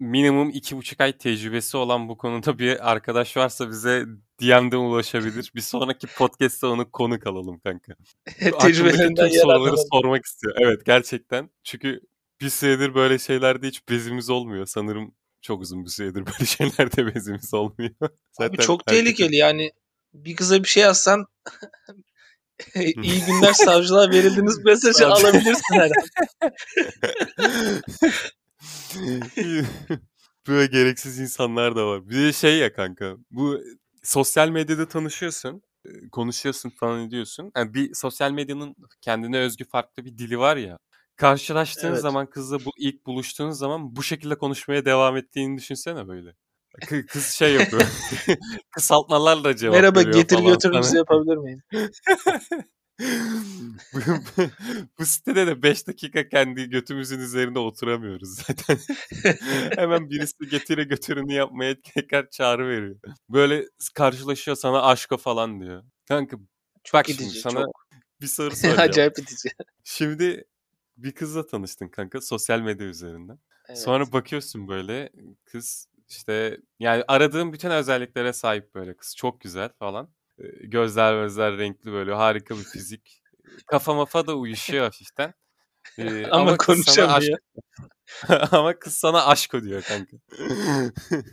minimum 0.00 0.50
iki 0.50 0.76
buçuk 0.76 1.00
ay 1.00 1.18
tecrübesi 1.18 1.76
olan 1.76 2.08
bu 2.08 2.16
konuda 2.16 2.58
bir 2.58 2.90
arkadaş 2.90 3.36
varsa 3.36 3.70
bize 3.70 4.04
DM'den 4.40 4.76
ulaşabilir. 4.76 5.52
Bir 5.54 5.60
sonraki 5.60 6.06
podcast'ta 6.06 6.68
onu 6.68 6.90
konuk 6.90 7.26
alalım 7.26 7.58
kanka. 7.58 7.94
Tecrübelerinden 8.60 9.28
soruları 9.28 9.76
sormak 9.92 10.24
istiyor. 10.24 10.54
Evet 10.58 10.86
gerçekten. 10.86 11.50
Çünkü 11.64 12.00
bir 12.40 12.48
süredir 12.48 12.94
böyle 12.94 13.18
şeylerde 13.18 13.68
hiç 13.68 13.88
bezimiz 13.88 14.30
olmuyor. 14.30 14.66
Sanırım 14.66 15.14
çok 15.42 15.62
uzun 15.62 15.84
bir 15.84 15.90
süredir 15.90 16.26
böyle 16.26 16.44
şeylerde 16.46 17.14
bezimiz 17.14 17.54
olmuyor. 17.54 17.90
Abi 18.38 18.56
çok 18.56 18.86
tehlikeli 18.86 19.36
yani. 19.36 19.72
Bir 20.14 20.36
kıza 20.36 20.62
bir 20.62 20.68
şey 20.68 20.82
yazsan 20.82 21.26
iyi 22.74 23.24
günler 23.26 23.52
savcılığa 23.64 24.10
verildiniz 24.10 24.64
mesajı 24.64 25.06
alabilirsin 25.06 25.74
herhalde. 25.74 25.94
Böyle 30.48 30.66
gereksiz 30.66 31.18
insanlar 31.18 31.76
da 31.76 31.86
var. 31.86 32.08
Bir 32.08 32.16
de 32.16 32.32
şey 32.32 32.58
ya 32.58 32.72
kanka. 32.72 33.16
Bu 33.30 33.60
sosyal 34.02 34.48
medyada 34.48 34.88
tanışıyorsun. 34.88 35.62
Konuşuyorsun 36.12 36.70
falan 36.70 37.06
ediyorsun. 37.06 37.52
Yani 37.56 37.74
bir 37.74 37.94
sosyal 37.94 38.30
medyanın 38.30 38.76
kendine 39.00 39.38
özgü 39.38 39.64
farklı 39.64 40.04
bir 40.04 40.18
dili 40.18 40.38
var 40.38 40.56
ya. 40.56 40.78
Karşılaştığın 41.16 41.88
Evet. 41.88 42.00
zaman 42.00 42.30
kızla 42.30 42.64
bu 42.64 42.70
ilk 42.78 43.06
buluştuğun 43.06 43.50
zaman 43.50 43.96
bu 43.96 44.02
şekilde 44.02 44.38
konuşmaya 44.38 44.84
devam 44.84 45.16
ettiğini 45.16 45.58
düşünsene 45.58 46.08
böyle. 46.08 46.34
Kı- 46.80 47.06
Kız 47.06 47.26
şey 47.26 47.54
yapıyor. 47.54 47.82
Kısaltmalarla 48.70 49.56
cevap 49.56 49.74
Merhaba 49.74 50.00
veriyor 50.00 50.14
getir 50.14 50.36
falan 50.36 50.52
götürünüzü 50.52 50.96
yapabilir 50.96 51.36
miyim? 51.36 51.62
bu, 53.92 53.98
bu, 54.36 54.42
bu 54.98 55.06
sitede 55.06 55.46
de 55.46 55.62
5 55.62 55.86
dakika 55.86 56.28
kendi 56.28 56.70
götümüzün 56.70 57.18
üzerinde 57.18 57.58
oturamıyoruz 57.58 58.34
zaten. 58.34 58.78
Hemen 59.76 60.10
birisi 60.10 60.48
getire 60.50 60.84
götürünü 60.84 61.32
yapmaya 61.32 61.76
tekrar 61.80 62.30
çağrı 62.30 62.68
veriyor. 62.68 62.96
Böyle 63.28 63.64
karşılaşıyor 63.94 64.56
sana 64.56 64.82
aşka 64.82 65.16
falan 65.16 65.60
diyor. 65.60 65.84
Kanka 66.08 66.36
Çok 66.84 66.94
bak 66.94 67.08
itici, 67.08 67.30
şimdi 67.30 67.40
sana 67.40 67.64
çok. 67.64 67.86
bir 68.20 68.26
soru 68.26 68.56
soracağım. 68.56 68.90
Acayip 68.90 69.18
itici. 69.18 69.54
Şimdi 69.84 70.44
bir 70.96 71.12
kızla 71.12 71.46
tanıştın 71.46 71.88
kanka 71.88 72.20
sosyal 72.20 72.60
medya 72.60 72.86
üzerinden. 72.86 73.38
Evet. 73.68 73.78
Sonra 73.78 74.12
bakıyorsun 74.12 74.68
böyle 74.68 75.10
kız 75.44 75.86
işte 76.12 76.58
yani 76.78 77.04
aradığın 77.08 77.52
bütün 77.52 77.70
özelliklere 77.70 78.32
sahip 78.32 78.74
böyle 78.74 78.96
kız. 78.96 79.16
Çok 79.16 79.40
güzel 79.40 79.70
falan. 79.78 80.14
Gözler 80.60 81.22
gözler 81.22 81.58
renkli 81.58 81.92
böyle 81.92 82.14
harika 82.14 82.58
bir 82.58 82.64
fizik. 82.64 83.22
Kafa 83.66 83.94
mafa 83.94 84.26
da 84.26 84.36
uyuşuyor 84.36 84.84
hafiften. 84.84 85.34
Ee, 85.98 86.26
Ama 86.30 86.56
kız 86.56 86.84
sana 86.84 87.14
aşk, 87.14 87.28
konuşamıyor. 87.28 87.38
ama 88.52 88.78
kız 88.78 88.94
sana 88.94 89.26
aşk 89.26 89.52
diyor 89.52 89.82
kanka. 89.82 90.16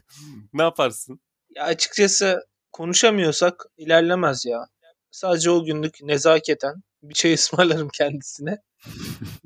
ne 0.53 0.63
yaparsın? 0.63 1.21
Ya 1.55 1.63
açıkçası 1.63 2.45
konuşamıyorsak 2.71 3.65
ilerlemez 3.77 4.45
ya. 4.45 4.65
Sadece 5.11 5.49
o 5.49 5.65
günlük 5.65 6.01
nezaketen 6.01 6.83
bir 7.03 7.15
şey 7.15 7.33
ısmarlarım 7.33 7.89
kendisine. 7.89 8.57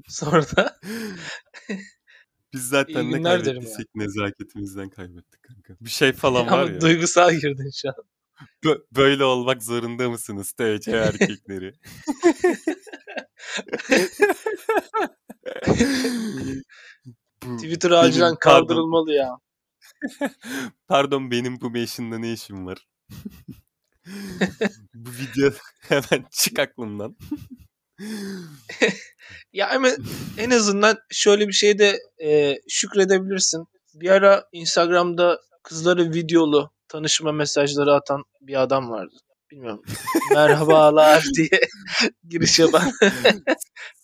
Sonra 0.08 0.44
da 0.56 0.80
Biz 2.54 2.68
zaten 2.68 3.12
ne 3.12 3.22
kaybettiysek 3.22 3.96
nezaketimizden 3.96 4.90
kaybettik 4.90 5.44
kanka. 5.44 5.76
Bir 5.82 5.90
şey 5.90 6.14
falan 6.14 6.48
var 6.48 6.70
ya. 6.72 6.82
duygusal 6.82 7.34
girdin 7.34 7.72
şu 7.82 7.90
an. 7.90 7.96
Bö- 8.64 8.84
böyle 8.92 9.24
olmak 9.24 9.64
zorunda 9.64 10.10
mısınız 10.10 10.52
TC 10.52 10.92
erkekleri? 10.92 11.74
Twitter 17.58 17.92
acilen 17.92 18.36
pardon, 18.36 18.40
kaldırılmalı 18.40 19.14
ya. 19.14 19.38
pardon 20.88 21.32
benim 21.32 21.62
bu 21.62 21.70
mention'da 21.70 22.18
ne 22.18 22.34
işim 22.34 22.66
var? 22.66 22.88
bu 24.94 25.10
video 25.12 25.52
hemen 25.80 26.26
çık 26.32 26.60
aklımdan. 26.60 27.16
Ya 29.54 29.70
ama 29.70 29.88
en 30.38 30.50
azından 30.50 30.98
şöyle 31.10 31.48
bir 31.48 31.54
şeyde 31.54 32.00
e, 32.24 32.60
şükredebilirsin. 32.70 33.66
Bir 33.94 34.10
ara 34.10 34.46
Instagram'da 34.52 35.40
kızları 35.64 36.14
videolu 36.14 36.72
tanışma 36.88 37.32
mesajları 37.32 37.94
atan 37.94 38.24
bir 38.42 38.62
adam 38.62 38.90
vardı. 38.90 39.16
Bilmiyorum. 39.52 39.82
Merhabalar 40.34 41.26
diye 41.36 41.60
giriş 42.30 42.60
yapan. 42.60 42.92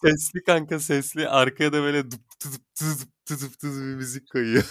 sesli 0.02 0.44
kanka 0.46 0.80
sesli. 0.80 1.30
Arkaya 1.30 1.74
da 1.74 1.82
böyle 1.82 2.12
dıp 2.12 2.22
dıp 2.44 2.54
dıp 2.82 3.10
dıp 3.30 3.62
dıp 3.62 3.64
bir 3.64 3.96
müzik 3.96 4.30
koyuyor. 4.32 4.64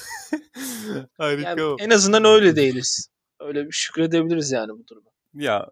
Harika 1.19 1.49
Yani 1.49 1.63
o. 1.63 1.77
en 1.81 1.91
azından 1.91 2.25
öyle 2.25 2.57
değiliz. 2.57 3.09
Öyle 3.41 3.67
bir 3.67 3.73
şükredebiliriz 3.73 4.51
yani 4.51 4.73
bu 4.73 4.87
duruma. 4.87 5.11
Ya 5.35 5.67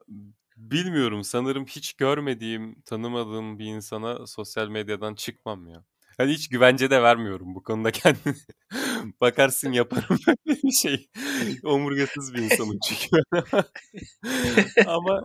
bilmiyorum 0.57 1.25
sanırım 1.25 1.65
hiç 1.67 1.93
görmediğim, 1.93 2.81
tanımadığım 2.81 3.59
bir 3.59 3.65
insana 3.65 4.27
sosyal 4.27 4.69
medyadan 4.69 5.15
çıkmam 5.15 5.69
ya. 5.69 5.85
Hani 6.17 6.33
hiç 6.33 6.49
güvence 6.49 6.91
de 6.91 7.03
vermiyorum 7.03 7.55
bu 7.55 7.63
konuda 7.63 7.91
kendini. 7.93 8.37
Bakarsın 9.21 9.73
yaparım 9.73 10.19
böyle 10.27 10.63
bir 10.63 10.73
şey. 10.73 11.09
Omurgasız 11.65 12.35
bir 12.35 12.43
insanım 12.43 12.79
çünkü. 12.89 13.23
Ama 14.87 15.25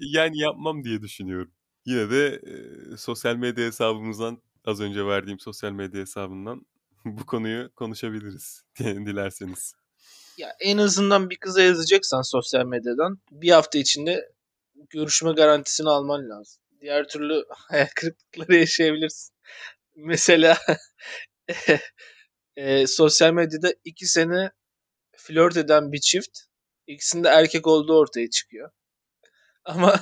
yani 0.00 0.38
yapmam 0.38 0.84
diye 0.84 1.02
düşünüyorum. 1.02 1.52
Yine 1.86 2.10
de 2.10 2.26
e, 2.26 2.96
sosyal 2.96 3.36
medya 3.36 3.66
hesabımızdan 3.66 4.42
az 4.64 4.80
önce 4.80 5.06
verdiğim 5.06 5.38
sosyal 5.38 5.72
medya 5.72 6.00
hesabından 6.00 6.66
bu 7.04 7.26
konuyu 7.26 7.70
konuşabiliriz 7.74 8.62
dilerseniz. 8.78 9.74
Ya 10.38 10.56
en 10.60 10.78
azından 10.78 11.30
bir 11.30 11.36
kıza 11.36 11.62
yazacaksan 11.62 12.22
sosyal 12.22 12.66
medyadan 12.66 13.18
bir 13.30 13.50
hafta 13.50 13.78
içinde 13.78 14.31
görüşme 14.90 15.32
garantisini 15.32 15.88
alman 15.88 16.30
lazım. 16.30 16.62
Diğer 16.80 17.08
türlü 17.08 17.44
hayal 17.50 17.88
kırıklıkları 17.96 18.56
yaşayabilirsin. 18.56 19.34
Mesela 19.96 20.58
e, 22.56 22.86
sosyal 22.86 23.32
medyada 23.32 23.74
iki 23.84 24.06
sene 24.06 24.50
flört 25.16 25.56
eden 25.56 25.92
bir 25.92 26.00
çift 26.00 26.38
ikisinde 26.86 27.28
erkek 27.28 27.66
olduğu 27.66 27.98
ortaya 27.98 28.30
çıkıyor. 28.30 28.70
Ama 29.64 30.00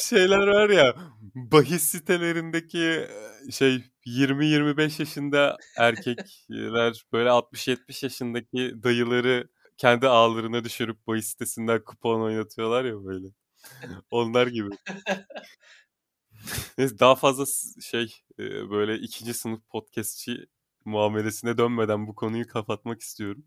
Şeyler 0.00 0.46
var 0.46 0.70
ya 0.70 0.94
bahis 1.34 1.82
sitelerindeki 1.82 3.08
e, 3.48 3.52
şey 3.52 3.82
20-25 4.06 5.02
yaşında 5.02 5.56
erkekler 5.78 7.04
böyle 7.12 7.28
60-70 7.28 8.04
yaşındaki 8.04 8.82
dayıları 8.82 9.48
kendi 9.76 10.08
ağlarına 10.08 10.64
düşürüp 10.64 11.06
bahis 11.06 11.26
sitesinden 11.28 11.84
kupon 11.84 12.20
oynatıyorlar 12.20 12.84
ya 12.84 13.04
böyle. 13.04 13.26
Onlar 14.10 14.46
gibi. 14.46 14.68
Neyse 16.78 16.98
daha 16.98 17.14
fazla 17.14 17.44
şey 17.82 18.16
e, 18.38 18.70
böyle 18.70 18.94
ikinci 18.98 19.34
sınıf 19.34 19.60
podcastçi 19.68 20.46
muamelesine 20.84 21.58
dönmeden 21.58 22.06
bu 22.06 22.14
konuyu 22.14 22.46
kapatmak 22.46 23.00
istiyorum. 23.00 23.44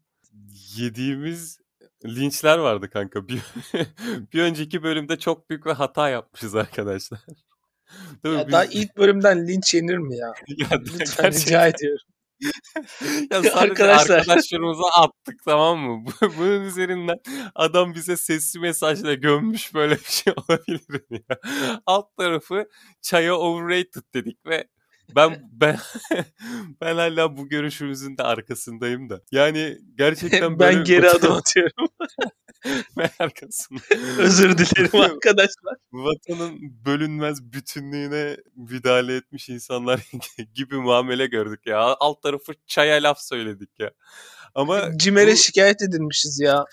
Yediğimiz 0.77 1.59
linçler 2.05 2.57
vardı 2.57 2.89
kanka. 2.89 3.27
Bir, 3.27 3.41
bir 4.33 4.41
önceki 4.41 4.83
bölümde 4.83 5.19
çok 5.19 5.49
büyük 5.49 5.65
bir 5.65 5.71
hata 5.71 6.09
yapmışız 6.09 6.55
arkadaşlar. 6.55 7.19
Değil 8.23 8.35
mi? 8.35 8.41
ya 8.41 8.51
daha 8.51 8.63
Biz- 8.63 8.75
ilk 8.75 8.97
bölümden 8.97 9.47
linç 9.47 9.73
yenir 9.73 9.97
mi 9.97 10.17
ya? 10.17 10.33
Ya 10.47 10.67
Lütfen 10.71 10.97
gerçekten- 10.97 11.31
rica 11.31 11.67
ediyorum. 11.67 12.05
Ya 12.41 13.39
Arkadaşlar. 13.53 14.17
arkadaşlarımıza 14.19 14.83
attık 14.97 15.35
tamam 15.45 15.79
mı? 15.79 16.05
Bu- 16.05 16.37
Bunun 16.37 16.61
üzerinden 16.61 17.17
adam 17.55 17.93
bize 17.95 18.17
sesli 18.17 18.59
mesajla 18.59 19.13
gömmüş 19.13 19.73
böyle 19.73 19.95
bir 19.95 20.03
şey 20.05 20.33
olabilir 20.49 20.81
mi 21.09 21.21
ya? 21.29 21.37
Alt 21.85 22.17
tarafı 22.17 22.69
çaya 23.01 23.35
overrated 23.35 24.01
dedik 24.13 24.45
ve 24.45 24.67
ben 25.15 25.49
ben 25.51 25.79
ben 26.81 26.95
hala 26.95 27.37
bu 27.37 27.49
görüşümüzün 27.49 28.17
de 28.17 28.23
arkasındayım 28.23 29.09
da. 29.09 29.21
Yani 29.31 29.77
gerçekten 29.95 30.59
ben 30.59 30.83
geri 30.83 31.09
adım 31.09 31.31
atıyorum. 31.31 31.87
ve 32.97 33.09
arkasında 33.19 33.79
Özür 34.17 34.57
dilerim 34.57 35.01
arkadaşlar. 35.01 35.75
vatanın 35.91 36.59
bölünmez 36.85 37.43
bütünlüğüne 37.53 38.37
müdahale 38.55 39.15
etmiş 39.15 39.49
insanlar 39.49 39.99
gibi 40.53 40.75
muamele 40.75 41.27
gördük 41.27 41.61
ya. 41.65 41.77
Alt 41.99 42.21
tarafı 42.23 42.53
çaya 42.67 43.03
laf 43.03 43.21
söyledik 43.21 43.69
ya. 43.79 43.91
Ama 44.55 44.97
Cimer'e 44.97 45.31
bu- 45.31 45.35
şikayet 45.35 45.81
edilmişiz 45.81 46.39
ya. 46.39 46.65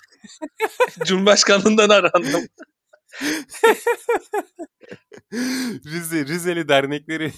Cumhurbaşkanlığından 1.05 1.89
arandım. 1.89 2.47
Rize, 5.85 6.25
Rizeli 6.25 6.67
dernekleri 6.69 7.33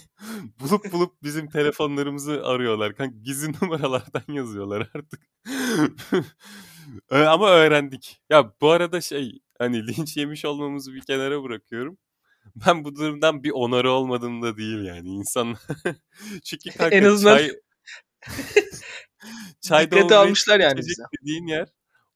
bulup 0.59 0.91
bulup 0.91 1.23
bizim 1.23 1.49
telefonlarımızı 1.49 2.41
arıyorlar. 2.45 2.95
Kanka 2.95 3.15
gizli 3.23 3.51
numaralardan 3.61 4.33
yazıyorlar 4.33 4.89
artık. 4.95 5.21
Ama 7.11 7.49
öğrendik. 7.49 8.21
Ya 8.29 8.53
bu 8.61 8.71
arada 8.71 9.01
şey 9.01 9.39
hani 9.59 9.87
linç 9.87 10.17
yemiş 10.17 10.45
olmamızı 10.45 10.93
bir 10.93 11.01
kenara 11.01 11.43
bırakıyorum. 11.43 11.97
Ben 12.55 12.83
bu 12.83 12.95
durumdan 12.95 13.43
bir 13.43 13.51
onarı 13.51 13.91
olmadığım 13.91 14.41
da 14.41 14.57
değil 14.57 14.85
yani 14.85 15.09
insan. 15.09 15.55
Çünkü 16.43 16.69
kanka 16.71 16.95
En 16.95 17.03
azından 17.03 17.37
çay 17.37 17.51
çay 19.61 19.85
Dikkate 19.85 20.01
doldurup 20.01 20.11
almışlar 20.19 20.59
yani 20.59 20.77
bize. 20.77 21.03
dediğin 21.21 21.47
yer 21.47 21.67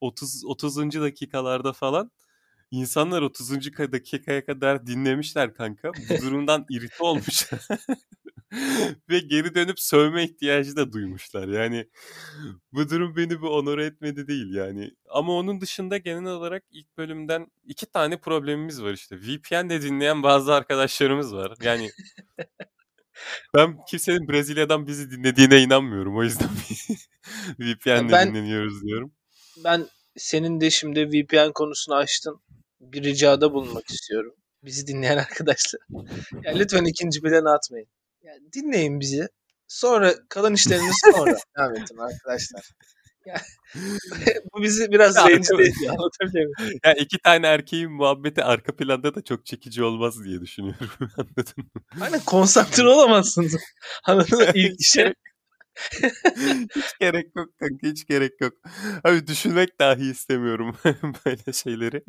30 0.01 0.45
30. 0.45 1.01
dakikalarda 1.01 1.73
falan 1.73 2.11
insanlar 2.71 3.21
30. 3.21 3.51
ka- 3.71 3.91
dakikaya 3.91 4.45
kadar 4.45 4.87
dinlemişler 4.87 5.53
kanka. 5.53 5.91
Bu 5.93 5.93
durumdan 6.21 6.65
irite 6.69 7.03
olmuşlar. 7.03 7.67
Ve 9.09 9.19
geri 9.19 9.55
dönüp 9.55 9.79
sövme 9.79 10.23
ihtiyacı 10.23 10.75
da 10.75 10.93
duymuşlar. 10.93 11.47
Yani 11.47 11.89
bu 12.73 12.89
durum 12.89 13.15
beni 13.15 13.29
bir 13.29 13.47
onore 13.47 13.85
etmedi 13.85 14.27
değil 14.27 14.53
yani. 14.53 14.91
Ama 15.09 15.33
onun 15.33 15.61
dışında 15.61 15.97
genel 15.97 16.31
olarak 16.31 16.63
ilk 16.71 16.97
bölümden 16.97 17.47
iki 17.65 17.85
tane 17.85 18.19
problemimiz 18.19 18.83
var 18.83 18.93
işte. 18.93 19.15
VPN'de 19.17 19.81
dinleyen 19.81 20.23
bazı 20.23 20.53
arkadaşlarımız 20.53 21.33
var. 21.33 21.53
Yani 21.61 21.89
ben 23.55 23.77
kimsenin 23.89 24.27
Brezilya'dan 24.27 24.87
bizi 24.87 25.11
dinlediğine 25.11 25.61
inanmıyorum. 25.61 26.17
O 26.17 26.23
yüzden 26.23 26.49
VPN'le 27.59 28.11
ben- 28.11 28.29
dinleniyoruz 28.29 28.83
diyorum. 28.83 29.11
Ben 29.63 29.87
senin 30.17 30.61
de 30.61 30.69
şimdi 30.69 31.07
VPN 31.09 31.51
konusunu 31.51 31.95
açtın. 31.95 32.41
Bir 32.81 33.03
ricada 33.03 33.53
bulunmak 33.53 33.89
istiyorum. 33.89 34.35
Bizi 34.63 34.87
dinleyen 34.87 35.17
arkadaşlar. 35.27 35.81
Ya 36.43 36.53
lütfen 36.55 36.85
ikinci 36.85 37.21
plana 37.21 37.53
atmayın. 37.53 37.87
Ya 38.23 38.33
dinleyin 38.53 38.99
bizi. 38.99 39.27
Sonra 39.67 40.13
kalan 40.29 40.53
işlerinizi 40.53 40.93
sonra 41.13 41.37
devam 41.57 41.75
edin 41.75 41.97
arkadaşlar. 41.97 42.71
Ya, 43.25 43.41
bu 44.53 44.61
bizi 44.61 44.91
biraz 44.91 45.15
rencide 45.15 45.63
ediyor. 45.63 45.93
Anlatabiliyor 45.93 46.59
muyum? 46.59 46.79
Ya 46.85 46.93
iki 46.93 47.17
tane 47.19 47.47
erkeğin 47.47 47.91
muhabbeti 47.91 48.43
arka 48.43 48.75
planda 48.75 49.15
da 49.15 49.21
çok 49.21 49.45
çekici 49.45 49.83
olmaz 49.83 50.23
diye 50.23 50.41
düşünüyorum. 50.41 50.89
Anladın 51.17 51.53
mı? 51.75 51.81
Aynen 52.01 52.19
konsantre 52.19 52.87
olamazsınız. 52.87 53.57
Anladın 54.03 54.39
mı? 54.39 54.45
İlk 54.53 54.81
işe. 54.81 55.13
hiç 56.75 56.99
gerek 56.99 57.25
yok 57.35 57.49
kanka 57.59 57.87
hiç 57.87 58.05
gerek 58.05 58.41
yok. 58.41 58.53
Abi 59.03 59.27
düşünmek 59.27 59.79
dahi 59.79 60.11
istemiyorum 60.11 60.77
böyle 61.25 61.53
şeyleri. 61.53 62.03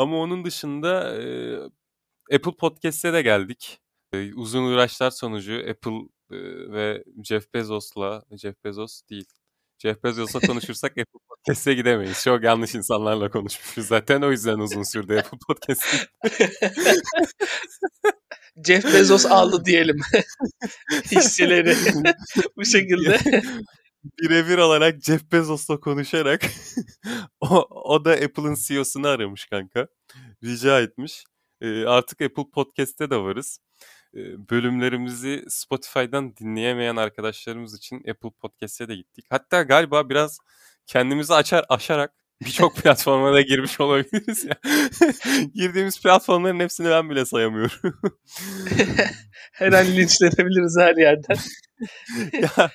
Ama 0.00 0.16
onun 0.16 0.44
dışında 0.44 1.22
e, 1.22 2.34
Apple 2.36 2.56
Podcast'e 2.58 3.12
de 3.12 3.22
geldik. 3.22 3.80
E, 4.12 4.34
uzun 4.34 4.64
uğraşlar 4.64 5.10
sonucu 5.10 5.64
Apple 5.70 5.98
e, 6.30 6.38
ve 6.72 7.04
Jeff 7.24 7.54
Bezos'la 7.54 8.22
Jeff 8.42 8.64
Bezos 8.64 9.02
değil. 9.10 9.26
Jeff 9.78 10.04
Bezos'la 10.04 10.40
konuşursak 10.40 10.90
Apple 10.98 11.20
Podcast'e 11.28 11.74
gidemeyiz. 11.74 12.24
Çok 12.24 12.44
yanlış 12.44 12.74
insanlarla 12.74 13.30
konuşmuşuz 13.30 13.86
zaten. 13.86 14.22
O 14.22 14.30
yüzden 14.30 14.58
uzun 14.58 14.82
sürdü 14.82 15.18
Apple 15.18 15.38
Podcast. 15.48 15.84
Jeff 18.66 18.84
Bezos 18.94 19.26
aldı 19.26 19.64
diyelim. 19.64 20.00
Hisseleri 21.10 21.76
bu 22.56 22.64
şekilde. 22.64 23.18
Birebir 24.04 24.58
olarak 24.58 25.02
Jeff 25.02 25.32
Bezos'la 25.32 25.80
konuşarak 25.80 26.42
o, 27.40 27.66
o 27.70 28.04
da 28.04 28.10
Apple'ın 28.12 28.54
CEO'sunu 28.54 29.08
aramış 29.08 29.46
kanka. 29.46 29.86
Rica 30.44 30.80
etmiş. 30.80 31.24
Ee, 31.60 31.84
artık 31.84 32.20
Apple 32.22 32.50
Podcast'te 32.54 33.10
de 33.10 33.16
varız. 33.16 33.58
Ee, 34.14 34.50
bölümlerimizi 34.50 35.44
Spotify'dan 35.48 36.36
dinleyemeyen 36.36 36.96
arkadaşlarımız 36.96 37.76
için 37.76 37.96
Apple 37.98 38.30
Podcast'e 38.40 38.88
de 38.88 38.96
gittik. 38.96 39.26
Hatta 39.30 39.62
galiba 39.62 40.08
biraz 40.10 40.38
kendimizi 40.86 41.34
açar 41.34 41.64
aşarak 41.68 42.19
birçok 42.44 42.76
platforma 42.76 43.32
da 43.32 43.40
girmiş 43.40 43.80
olabiliriz 43.80 44.44
ya. 44.44 44.56
Girdiğimiz 45.54 46.02
platformların 46.02 46.60
hepsini 46.60 46.88
ben 46.88 47.10
bile 47.10 47.24
sayamıyorum. 47.24 47.78
Her 49.52 49.72
an 49.72 49.86
linçlenebiliriz 49.86 50.76
her 50.78 50.96
yerden. 50.96 51.36
ya 52.42 52.70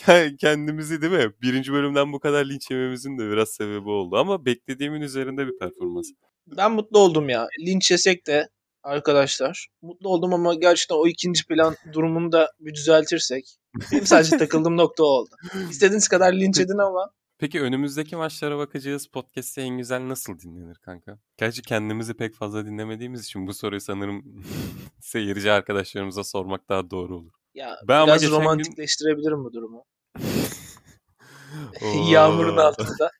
ke- 0.00 0.36
kendimizi 0.36 1.02
değil 1.02 1.12
mi? 1.12 1.32
Birinci 1.42 1.72
bölümden 1.72 2.12
bu 2.12 2.20
kadar 2.20 2.44
linç 2.44 2.70
yememizin 2.70 3.18
de 3.18 3.30
biraz 3.30 3.48
sebebi 3.48 3.88
oldu. 3.88 4.16
Ama 4.16 4.44
beklediğimin 4.44 5.00
üzerinde 5.00 5.46
bir 5.46 5.58
performans. 5.58 6.06
Ben 6.46 6.72
mutlu 6.72 6.98
oldum 6.98 7.28
ya. 7.28 7.48
Linç 7.66 7.90
yesek 7.90 8.26
de 8.26 8.48
arkadaşlar. 8.82 9.68
Mutlu 9.82 10.08
oldum 10.08 10.34
ama 10.34 10.54
gerçekten 10.54 10.96
o 10.96 11.06
ikinci 11.06 11.46
plan 11.46 11.76
durumunu 11.92 12.32
da 12.32 12.50
bir 12.60 12.74
düzeltirsek. 12.74 13.56
Benim 13.92 14.06
sadece 14.06 14.38
takıldığım 14.38 14.76
nokta 14.76 15.04
o 15.04 15.06
oldu. 15.06 15.34
İstediğiniz 15.70 16.08
kadar 16.08 16.32
linç 16.32 16.60
edin 16.60 16.78
ama 16.78 17.10
Peki 17.38 17.60
önümüzdeki 17.62 18.16
maçlara 18.16 18.58
bakacağız. 18.58 19.06
Podcast'te 19.06 19.62
en 19.62 19.78
güzel 19.78 20.08
nasıl 20.08 20.38
dinlenir 20.38 20.76
kanka? 20.78 21.18
Gerçi 21.36 21.62
kendimizi 21.62 22.14
pek 22.14 22.34
fazla 22.34 22.66
dinlemediğimiz 22.66 23.24
için 23.24 23.46
bu 23.46 23.54
soruyu 23.54 23.80
sanırım 23.80 24.44
seyirci 25.00 25.52
arkadaşlarımıza 25.52 26.24
sormak 26.24 26.68
daha 26.68 26.90
doğru 26.90 27.16
olur. 27.16 27.32
ya 27.54 27.76
Ben 27.88 28.06
biraz 28.06 28.20
geçen 28.20 28.34
gün- 28.36 28.40
romantikleştirebilirim 28.40 29.44
bu 29.44 29.52
durumu. 29.52 29.84
Yağmurun 32.10 32.56
altında 32.56 33.10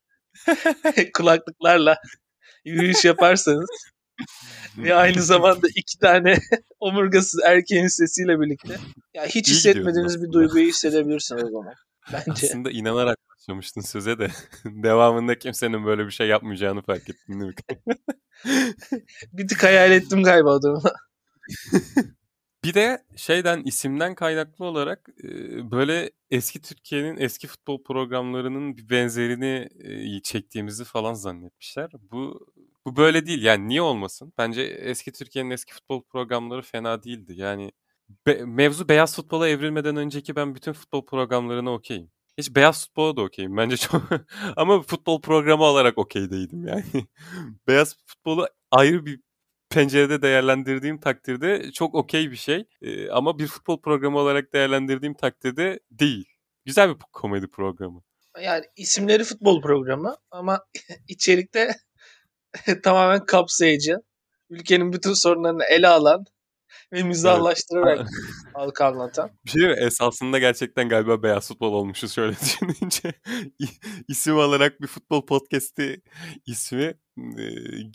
kulaklıklarla 1.14 1.96
yürüyüş 2.64 3.04
yaparsanız 3.04 3.70
ve 4.78 4.94
aynı 4.94 5.22
zamanda 5.22 5.66
iki 5.76 5.98
tane 5.98 6.38
omurgasız 6.80 7.40
erkeğin 7.44 7.86
sesiyle 7.86 8.40
birlikte 8.40 8.76
ya 9.14 9.26
hiç 9.26 9.48
İyi 9.48 9.52
hissetmediğiniz 9.54 10.22
bir 10.22 10.32
duyguyu 10.32 10.66
hissedebilirsiniz 10.68 11.44
o 11.44 11.50
zaman. 11.50 11.74
Bence. 12.12 12.46
Aslında 12.46 12.70
inanarak 12.70 13.18
başlamıştın 13.48 13.80
söze 13.80 14.18
de 14.18 14.28
devamında 14.64 15.38
kimsenin 15.38 15.84
böyle 15.86 16.06
bir 16.06 16.10
şey 16.10 16.28
yapmayacağını 16.28 16.82
fark 16.82 17.10
ettin 17.10 17.40
değil 17.40 17.52
mi? 17.52 17.54
Bir 19.32 19.48
tık 19.48 19.64
hayal 19.64 19.92
ettim 19.92 20.22
galiba 20.22 20.54
o 20.56 20.62
durumu. 20.62 20.82
Bir 22.64 22.74
de 22.74 23.04
şeyden 23.16 23.62
isimden 23.62 24.14
kaynaklı 24.14 24.64
olarak 24.64 25.08
böyle 25.70 26.10
eski 26.30 26.62
Türkiye'nin 26.62 27.16
eski 27.16 27.46
futbol 27.46 27.82
programlarının 27.82 28.76
bir 28.76 28.90
benzerini 28.90 29.68
çektiğimizi 30.22 30.84
falan 30.84 31.14
zannetmişler. 31.14 31.90
Bu 32.12 32.46
bu 32.86 32.96
böyle 32.96 33.26
değil. 33.26 33.42
Yani 33.42 33.68
niye 33.68 33.82
olmasın? 33.82 34.32
Bence 34.38 34.62
eski 34.62 35.12
Türkiye'nin 35.12 35.50
eski 35.50 35.74
futbol 35.74 36.02
programları 36.02 36.62
fena 36.62 37.02
değildi. 37.02 37.32
Yani 37.36 37.72
be- 38.26 38.44
mevzu 38.44 38.88
beyaz 38.88 39.16
futbola 39.16 39.48
evrilmeden 39.48 39.96
önceki 39.96 40.36
ben 40.36 40.54
bütün 40.54 40.72
futbol 40.72 41.06
programlarına 41.06 41.72
okeyim. 41.72 42.10
Hiç 42.38 42.56
beyaz 42.56 42.86
futbola 42.86 43.16
da 43.16 43.22
okeyim. 43.22 43.56
Bence 43.56 43.76
çok 43.76 44.02
ama 44.56 44.82
futbol 44.82 45.20
programı 45.20 45.64
olarak 45.64 45.98
okey 45.98 46.30
değilim 46.30 46.66
yani. 46.66 46.84
beyaz 47.68 47.96
futbolu 48.06 48.48
ayrı 48.70 49.06
bir 49.06 49.20
pencerede 49.70 50.22
değerlendirdiğim 50.22 51.00
takdirde 51.00 51.72
çok 51.72 51.94
okey 51.94 52.30
bir 52.30 52.36
şey. 52.36 52.64
Ama 53.12 53.38
bir 53.38 53.46
futbol 53.46 53.80
programı 53.80 54.18
olarak 54.18 54.52
değerlendirdiğim 54.52 55.14
takdirde 55.14 55.80
değil. 55.90 56.24
Güzel 56.64 56.90
bir 56.90 56.96
komedi 57.12 57.48
programı. 57.48 58.02
Yani 58.42 58.64
isimleri 58.76 59.24
futbol 59.24 59.62
programı 59.62 60.16
ama 60.30 60.64
içerikte 61.08 61.74
tamamen 62.82 63.26
kapsayıcı. 63.26 63.96
Ülkenin 64.50 64.92
bütün 64.92 65.12
sorunlarını 65.12 65.64
ele 65.64 65.88
alan 65.88 66.24
ve 66.92 67.02
mizahlaştırarak 67.02 68.06
halka 68.54 68.86
anlatan. 68.86 69.30
Bir 69.44 69.50
şey 69.50 69.68
mi? 69.68 69.74
Esasında 69.78 70.38
gerçekten 70.38 70.88
galiba 70.88 71.22
beyaz 71.22 71.48
futbol 71.48 71.72
olmuşuz 71.72 72.14
şöyle 72.14 72.32
düşününce. 72.40 73.12
İsim 74.08 74.36
olarak 74.36 74.80
bir 74.80 74.86
futbol 74.86 75.26
podcast'i 75.26 76.02
ismi 76.46 76.94
e, 77.38 77.44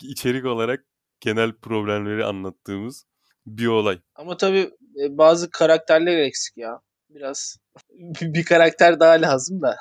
içerik 0.02 0.44
olarak 0.44 0.84
genel 1.20 1.52
problemleri 1.52 2.24
anlattığımız 2.24 3.04
bir 3.46 3.66
olay. 3.66 4.00
Ama 4.14 4.36
tabii 4.36 4.70
e, 5.02 5.18
bazı 5.18 5.50
karakterler 5.50 6.18
eksik 6.18 6.56
ya. 6.56 6.80
Biraz 7.10 7.56
bir 7.90 8.34
bir 8.34 8.44
karakter 8.44 9.00
daha 9.00 9.12
lazım 9.12 9.62
da. 9.62 9.76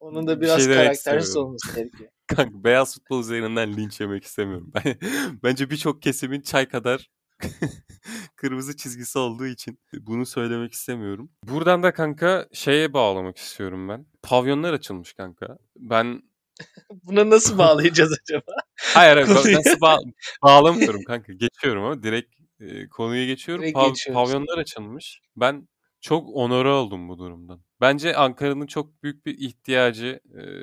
Onun 0.00 0.26
da 0.26 0.36
Bir 0.36 0.40
biraz 0.40 0.64
demek 0.64 0.76
karaktersiz 0.76 1.36
olması 1.36 1.74
gerekiyor. 1.74 2.10
Kanka 2.26 2.64
beyaz 2.64 2.94
futbol 2.94 3.20
üzerinden 3.20 3.76
linç 3.76 4.00
yemek 4.00 4.24
istemiyorum. 4.24 4.72
Ben, 4.74 4.96
bence 5.42 5.70
birçok 5.70 6.02
kesimin 6.02 6.40
çay 6.40 6.68
kadar 6.68 7.10
kırmızı 8.36 8.76
çizgisi 8.76 9.18
olduğu 9.18 9.46
için 9.46 9.78
bunu 10.00 10.26
söylemek 10.26 10.72
istemiyorum. 10.72 11.30
Buradan 11.44 11.82
da 11.82 11.92
kanka 11.94 12.48
şeye 12.52 12.92
bağlamak 12.92 13.36
istiyorum 13.36 13.88
ben. 13.88 14.06
Pavyonlar 14.22 14.72
açılmış 14.72 15.12
kanka. 15.12 15.58
Ben 15.76 16.22
Buna 17.02 17.30
nasıl 17.30 17.58
bağlayacağız 17.58 18.18
acaba? 18.22 18.52
Hayır 18.76 19.14
hayır 19.16 19.28
Konuyu- 19.28 19.56
nasıl 19.58 19.80
bağ- 19.80 20.00
bağlamıyorum 20.42 21.02
kanka. 21.04 21.32
Geçiyorum 21.32 21.84
ama 21.84 22.02
direkt 22.02 22.34
e, 22.60 22.88
konuya 22.88 23.26
geçiyorum. 23.26 23.62
Direkt 23.62 23.78
Pav- 23.78 23.88
geçiyoruz. 23.88 24.14
pavyonlar 24.22 24.58
açılmış. 24.58 25.20
Ben 25.36 25.68
çok 26.06 26.28
onore 26.36 26.68
oldum 26.68 27.08
bu 27.08 27.18
durumdan. 27.18 27.60
Bence 27.80 28.16
Ankara'nın 28.16 28.66
çok 28.66 29.02
büyük 29.02 29.26
bir 29.26 29.38
ihtiyacı, 29.38 30.20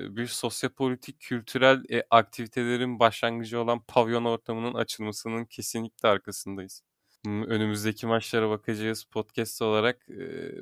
bir 0.09 0.27
sosyopolitik, 0.27 1.19
kültürel 1.19 1.83
e, 1.89 2.03
aktivitelerin 2.09 2.99
başlangıcı 2.99 3.59
olan 3.59 3.79
pavyon 3.87 4.25
ortamının 4.25 4.73
açılmasının 4.73 5.45
kesinlikle 5.45 6.09
arkasındayız. 6.09 6.81
Hmm, 7.25 7.43
Önümüzdeki 7.43 8.07
maçlara 8.07 8.49
bakacağız. 8.49 9.03
Podcast 9.03 9.61
olarak 9.61 10.07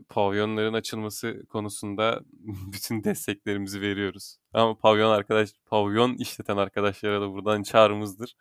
pavyonların 0.10 0.74
açılması 0.74 1.46
konusunda 1.50 2.22
bütün 2.74 3.04
desteklerimizi 3.04 3.82
veriyoruz. 3.82 4.38
Ama 4.54 4.78
pavyon 4.78 5.12
arkadaş, 5.12 5.50
pavyon 5.66 6.16
işleten 6.16 6.58
arkadaşlara 6.58 7.22
da 7.22 7.32
buradan 7.32 7.64
çağrımızdır. 7.64 8.36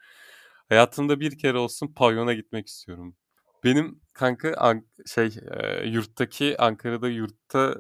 Hayatımda 0.69 1.21
bir 1.21 1.39
kere 1.39 1.59
olsun 1.59 1.93
pavyona 1.97 2.35
gitmek 2.35 2.67
istiyorum. 2.67 3.17
Benim 3.65 4.01
kanka 4.13 4.55
An- 4.57 4.87
şey 5.07 5.27
e, 5.61 5.87
yurttaki 5.89 6.57
Ankara'da 6.63 7.09
yurtta 7.09 7.75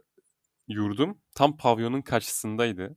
yurdum 0.68 1.18
tam 1.36 1.56
pavyonun 1.56 2.02
karşısındaydı. 2.02 2.96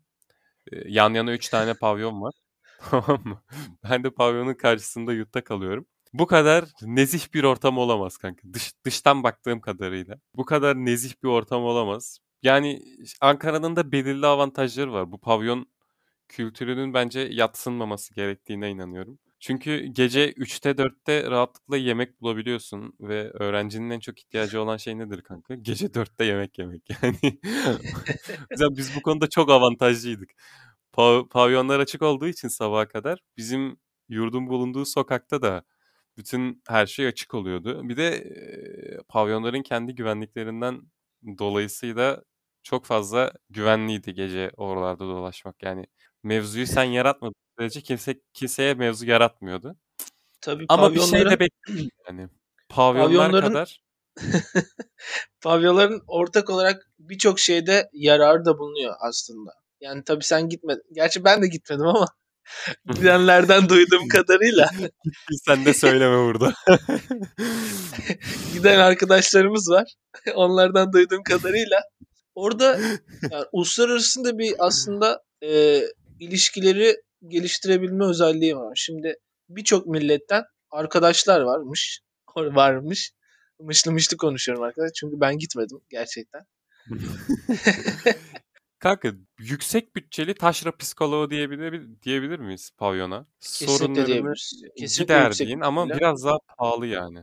E, 0.74 0.78
yan 0.92 1.14
yana 1.14 1.34
üç 1.34 1.50
tane 1.50 1.74
pavyon 1.82 2.22
var. 2.22 2.34
Tamam 2.92 3.22
mı? 3.26 3.44
Ben 3.84 4.04
de 4.04 4.10
pavyonun 4.12 4.54
karşısında 4.54 5.14
yurtta 5.14 5.44
kalıyorum. 5.44 5.86
Bu 6.14 6.28
kadar 6.28 6.66
nezih 6.82 7.34
bir 7.34 7.44
ortam 7.44 7.78
olamaz 7.78 8.18
kanka. 8.18 8.54
Dış, 8.54 8.74
dıştan 8.86 9.24
baktığım 9.24 9.62
kadarıyla. 9.62 10.16
Bu 10.36 10.46
kadar 10.46 10.76
nezih 10.76 11.14
bir 11.24 11.28
ortam 11.30 11.64
olamaz. 11.64 12.20
Yani 12.44 12.84
Ankara'nın 13.22 13.76
da 13.76 13.92
belirli 13.92 14.28
avantajları 14.28 14.94
var. 14.94 15.12
Bu 15.12 15.22
pavyon 15.22 15.68
kültürünün 16.30 16.94
bence 16.94 17.20
yatsınmaması 17.20 18.16
gerektiğine 18.16 18.70
inanıyorum. 18.72 19.20
Çünkü 19.44 19.86
gece 19.86 20.32
3'te 20.32 20.78
4'te 20.78 21.32
rahatlıkla 21.32 21.78
yemek 21.78 22.22
bulabiliyorsun 22.22 22.94
ve 23.00 23.32
öğrencinin 23.32 23.90
en 23.90 24.00
çok 24.00 24.20
ihtiyacı 24.20 24.62
olan 24.62 24.78
şey 24.78 24.98
nedir 24.98 25.22
kanka? 25.22 25.56
Gece 25.56 25.94
4'te 25.94 26.26
yemek 26.26 26.60
yemek 26.60 26.90
yani. 26.90 27.18
Mesela 28.52 28.78
biz 28.78 28.96
bu 28.96 29.02
konuda 29.02 29.30
çok 29.30 29.50
avantajlıydık. 29.52 30.30
Pa- 30.94 31.30
pavyonlar 31.30 31.80
açık 31.80 32.02
olduğu 32.02 32.28
için 32.28 32.48
sabaha 32.48 32.88
kadar 32.88 33.20
bizim 33.38 33.78
yurdun 34.10 34.48
bulunduğu 34.48 34.86
sokakta 34.86 35.42
da 35.42 35.64
bütün 36.18 36.64
her 36.68 36.86
şey 36.86 37.08
açık 37.08 37.34
oluyordu. 37.34 37.90
Bir 37.90 37.98
de 37.98 38.08
e, 38.16 39.04
pavyonların 39.08 39.62
kendi 39.62 39.96
güvenliklerinden 39.96 40.82
dolayısıyla 41.38 42.24
çok 42.64 42.86
fazla 42.86 43.34
güvenliydi 43.50 44.14
gece 44.14 44.52
oralarda 44.58 45.06
dolaşmak. 45.06 45.64
Yani 45.64 45.86
mevzuyu 46.24 46.68
sen 46.68 46.84
yaratmadığın 46.84 47.43
sürece 47.60 47.82
kimse 47.82 48.16
kimseye 48.34 48.74
mevzu 48.74 49.06
yaratmıyordu. 49.06 49.76
Tabii 50.42 50.66
Ama 50.70 50.94
bir 50.94 51.00
şey 51.02 51.26
de 51.26 51.40
bekliyorum 51.40 51.90
yani. 52.10 52.30
Pavyonlar 52.70 53.30
Pavyonların- 53.30 53.48
kadar 53.48 53.84
pavyonların 55.42 56.02
ortak 56.08 56.50
olarak 56.50 56.88
birçok 57.00 57.40
şeyde 57.40 57.90
yararı 57.94 58.46
da 58.46 58.58
bulunuyor 58.58 58.96
aslında. 59.00 59.52
Yani 59.82 60.04
tabii 60.04 60.24
sen 60.24 60.50
gitmedin. 60.50 60.84
Gerçi 60.92 61.24
ben 61.24 61.42
de 61.42 61.48
gitmedim 61.48 61.86
ama 61.88 62.08
gidenlerden 62.94 63.70
duyduğum 63.70 64.08
kadarıyla 64.08 64.70
sen 65.46 65.66
de 65.66 65.74
söyleme 65.74 66.18
burada. 66.18 66.54
giden 68.54 68.80
arkadaşlarımız 68.80 69.70
var. 69.70 69.94
Onlardan 70.36 70.94
duyduğum 70.94 71.24
kadarıyla 71.24 71.82
orada 72.36 72.80
yani 73.32 73.46
uluslararası 73.52 74.24
da 74.24 74.38
bir 74.38 74.56
aslında 74.60 75.24
e, 75.44 75.82
ilişkileri 76.20 76.96
geliştirebilme 77.28 78.06
özelliği 78.06 78.56
var. 78.58 78.74
Şimdi 78.76 79.16
birçok 79.50 79.88
milletten 79.88 80.44
arkadaşlar 80.72 81.42
varmış. 81.42 82.02
Varmış. 82.36 83.12
Mışlı 83.60 83.92
mışlı 83.92 84.18
konuşuyorum 84.18 84.64
arkadaşlar. 84.64 84.94
Çünkü 84.94 85.20
ben 85.20 85.38
gitmedim 85.38 85.82
gerçekten. 85.90 86.46
Kanka 88.80 89.12
yüksek 89.40 89.96
bütçeli 89.96 90.34
taşra 90.34 90.76
psikoloğu 90.78 91.30
diyebilir, 91.30 92.02
diyebilir 92.02 92.40
miyiz 92.40 92.72
pavyona? 92.78 93.28
Kesinlikle 93.40 93.78
Sorunlarını 93.78 94.08
diyebiliriz. 94.08 94.64
Kesinlikle 94.78 95.04
gider 95.04 95.26
yüksek 95.26 95.48
deyin 95.48 95.60
ama 95.60 95.86
bütçeyle. 95.86 96.00
biraz 96.00 96.24
daha 96.24 96.38
pahalı 96.58 96.88
yani. 96.88 97.20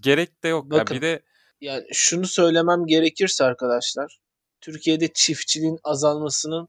Gerek 0.00 0.42
de 0.42 0.48
yok. 0.48 0.64
Ya 0.64 0.80
Bakın. 0.80 0.96
bir 0.96 1.02
de 1.02 1.22
Yani 1.60 1.84
şunu 1.92 2.26
söylemem 2.26 2.86
gerekirse 2.86 3.44
arkadaşlar. 3.44 4.18
Türkiye'de 4.60 5.08
çiftçiliğin 5.14 5.78
azalmasının 5.84 6.68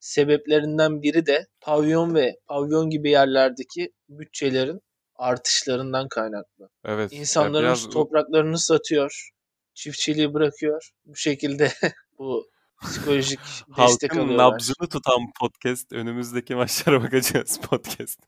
sebeplerinden 0.00 1.02
biri 1.02 1.26
de 1.26 1.46
pavyon 1.60 2.14
ve 2.14 2.36
pavyon 2.46 2.90
gibi 2.90 3.10
yerlerdeki 3.10 3.92
bütçelerin 4.08 4.80
artışlarından 5.16 6.08
kaynaklı. 6.08 6.68
evet 6.84 7.12
ya 7.12 7.18
İnsanlarımız 7.20 7.82
biraz 7.82 7.94
topraklarını 7.94 8.58
satıyor, 8.58 9.30
çiftçiliği 9.74 10.34
bırakıyor. 10.34 10.90
Bu 11.04 11.16
şekilde 11.16 11.72
bu 12.18 12.46
psikolojik 12.82 13.40
destek 13.78 14.10
halkın 14.12 14.20
alıyorlar. 14.20 14.52
nabzını 14.52 14.88
tutan 14.88 15.32
podcast 15.40 15.92
önümüzdeki 15.92 16.54
maçlara 16.54 17.02
bakacağız 17.02 17.60
podcast 17.60 18.20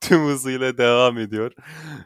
tüm 0.00 0.26
hızıyla 0.26 0.78
devam 0.78 1.18
ediyor. 1.18 1.52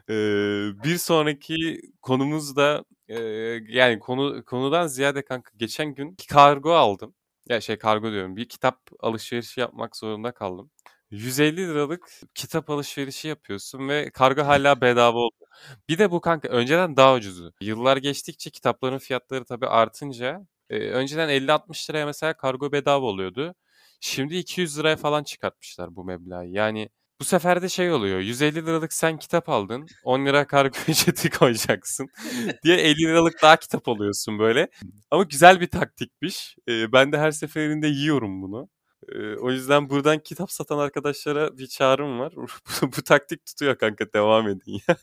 Ee, 0.09 0.83
bir 0.83 0.97
sonraki 0.97 1.81
konumuz 2.01 2.55
da 2.55 2.83
e, 3.07 3.19
yani 3.67 3.99
konu 3.99 4.45
konudan 4.45 4.87
ziyade 4.87 5.25
kanka 5.25 5.51
geçen 5.57 5.93
gün 5.93 6.17
kargo 6.29 6.73
aldım. 6.73 7.13
Ya 7.49 7.61
şey 7.61 7.77
kargo 7.77 8.11
diyorum 8.11 8.35
bir 8.35 8.49
kitap 8.49 8.79
alışverişi 8.99 9.59
yapmak 9.59 9.95
zorunda 9.95 10.31
kaldım. 10.31 10.71
150 11.11 11.57
liralık 11.67 12.09
kitap 12.35 12.69
alışverişi 12.69 13.27
yapıyorsun 13.27 13.89
ve 13.89 14.09
kargo 14.11 14.41
hala 14.45 14.81
bedava 14.81 15.17
oldu. 15.19 15.45
Bir 15.89 15.97
de 15.97 16.11
bu 16.11 16.21
kanka 16.21 16.47
önceden 16.49 16.97
daha 16.97 17.15
ucuzdu. 17.15 17.53
Yıllar 17.61 17.97
geçtikçe 17.97 18.49
kitapların 18.49 18.97
fiyatları 18.97 19.45
tabii 19.45 19.67
artınca 19.67 20.47
e, 20.69 20.89
önceden 20.89 21.29
50-60 21.29 21.89
liraya 21.89 22.05
mesela 22.05 22.33
kargo 22.33 22.71
bedava 22.71 23.05
oluyordu. 23.05 23.55
Şimdi 23.99 24.35
200 24.37 24.79
liraya 24.79 24.95
falan 24.97 25.23
çıkartmışlar 25.23 25.95
bu 25.95 26.03
meblağı. 26.05 26.45
Yani 26.47 26.89
bu 27.19 27.23
sefer 27.23 27.61
de 27.61 27.69
şey 27.69 27.91
oluyor. 27.91 28.19
150 28.19 28.65
liralık 28.65 28.93
sen 28.93 29.17
kitap 29.17 29.49
aldın. 29.49 29.87
10 30.03 30.25
lira 30.25 30.47
kargo 30.47 30.77
ücreti 30.87 31.29
koyacaksın. 31.29 32.07
diye 32.63 32.77
50 32.77 32.97
liralık 32.97 33.41
daha 33.41 33.55
kitap 33.57 33.87
alıyorsun 33.89 34.39
böyle. 34.39 34.69
Ama 35.11 35.23
güzel 35.23 35.61
bir 35.61 35.67
taktikmiş. 35.67 36.55
E, 36.69 36.91
ben 36.91 37.11
de 37.11 37.17
her 37.17 37.31
seferinde 37.31 37.87
yiyorum 37.87 38.41
bunu. 38.41 38.69
E, 39.09 39.35
o 39.35 39.51
yüzden 39.51 39.89
buradan 39.89 40.19
kitap 40.19 40.51
satan 40.51 40.77
arkadaşlara 40.77 41.57
bir 41.57 41.67
çağrım 41.67 42.19
var. 42.19 42.33
bu, 42.81 42.87
bu 42.97 43.01
taktik 43.03 43.45
tutuyor 43.45 43.77
kanka 43.77 44.13
devam 44.13 44.47
edin 44.47 44.81
ya. 44.87 44.97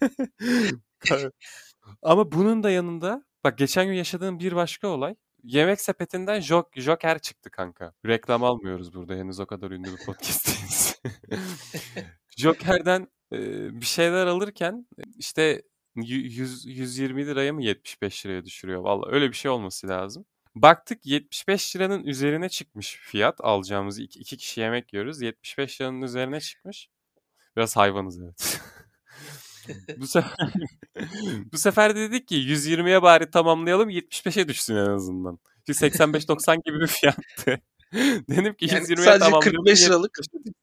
Ama 2.03 2.33
bunun 2.33 2.63
da 2.63 2.71
yanında 2.71 3.25
bak 3.45 3.59
geçen 3.59 3.87
gün 3.87 3.95
yaşadığım 3.95 4.39
bir 4.39 4.57
başka 4.57 4.89
olay. 4.89 5.15
Yemek 5.43 5.81
sepetinden 5.81 6.41
Jok- 6.41 6.81
Joker 6.81 7.19
çıktı 7.19 7.51
kanka. 7.51 7.93
Reklam 8.07 8.45
almıyoruz 8.45 8.95
burada 8.95 9.15
henüz 9.15 9.41
o 9.41 9.47
kadar 9.47 9.71
ünlü 9.71 9.93
bir 9.93 10.05
podcast 10.07 10.47
değiliz. 10.49 10.86
Joker'den 12.37 13.09
e, 13.33 13.39
bir 13.81 13.87
şeyler 13.87 14.27
alırken 14.27 14.87
işte 15.19 15.63
y- 15.97 16.17
100, 16.19 16.67
120 16.67 17.27
liraya 17.27 17.53
mı 17.53 17.65
75 17.65 18.27
liraya 18.27 18.45
düşürüyor. 18.45 18.81
Vallahi 18.83 19.15
öyle 19.15 19.29
bir 19.29 19.37
şey 19.37 19.51
olması 19.51 19.89
lazım. 19.89 20.25
Baktık 20.55 21.07
75 21.07 21.77
liranın 21.77 22.05
üzerine 22.05 22.49
çıkmış 22.49 22.97
fiyat. 23.03 23.41
Alacağımız 23.41 23.99
iki, 23.99 24.19
iki 24.21 24.37
kişi 24.37 24.61
yemek 24.61 24.93
yiyoruz. 24.93 25.23
75 25.23 25.81
liranın 25.81 26.03
üzerine 26.03 26.41
çıkmış. 26.41 26.89
Biraz 27.57 27.77
hayvanız 27.77 28.21
evet. 28.21 28.61
bu 29.99 30.07
sefer 30.07 30.53
bu 31.53 31.59
sefer 31.59 31.97
de 31.97 32.01
dedik 32.11 32.29
ki 32.29 32.35
120'ye 32.37 33.03
bari 33.03 33.31
tamamlayalım 33.31 33.91
75'e 33.91 34.49
düşsün 34.49 34.77
en 34.77 34.87
azından. 34.91 35.39
Çünkü 35.67 35.79
85-90 35.87 36.63
gibi 36.65 36.81
bir 36.81 36.87
fiyattı. 36.87 37.61
Dedim 38.31 38.55
ki 38.55 38.67
Yani 38.71 38.85
120'ye 38.85 38.97
sadece 38.97 39.19
tamamlayalım. 39.19 39.65
45 39.65 39.87
liralık 39.87 40.13
75'e 40.19 40.45
düşsün. 40.45 40.55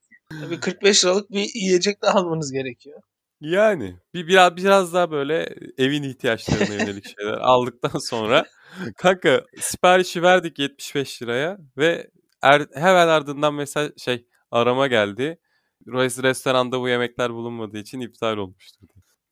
Tabii 0.41 0.59
45 0.59 1.05
liralık 1.05 1.31
bir 1.31 1.49
yiyecek 1.55 2.03
de 2.03 2.07
almanız 2.07 2.51
gerekiyor. 2.51 3.01
Yani 3.41 3.95
bir 4.13 4.27
biraz 4.27 4.55
biraz 4.55 4.93
daha 4.93 5.11
böyle 5.11 5.55
evin 5.77 6.03
ihtiyaçlarına 6.03 6.73
yönelik 6.73 7.05
şeyler 7.17 7.33
aldıktan 7.33 7.99
sonra 7.99 8.45
kanka 8.97 9.43
siparişi 9.59 10.21
verdik 10.21 10.59
75 10.59 11.21
liraya 11.21 11.57
ve 11.77 12.07
er, 12.41 12.67
hemen 12.73 13.07
ardından 13.07 13.53
mesela 13.53 13.91
şey 13.97 14.25
arama 14.51 14.87
geldi. 14.87 15.39
Res- 15.87 16.23
Restoranda 16.23 16.81
bu 16.81 16.89
yemekler 16.89 17.33
bulunmadığı 17.33 17.77
için 17.77 17.99
iptal 17.99 18.37
olmuştur. 18.37 18.87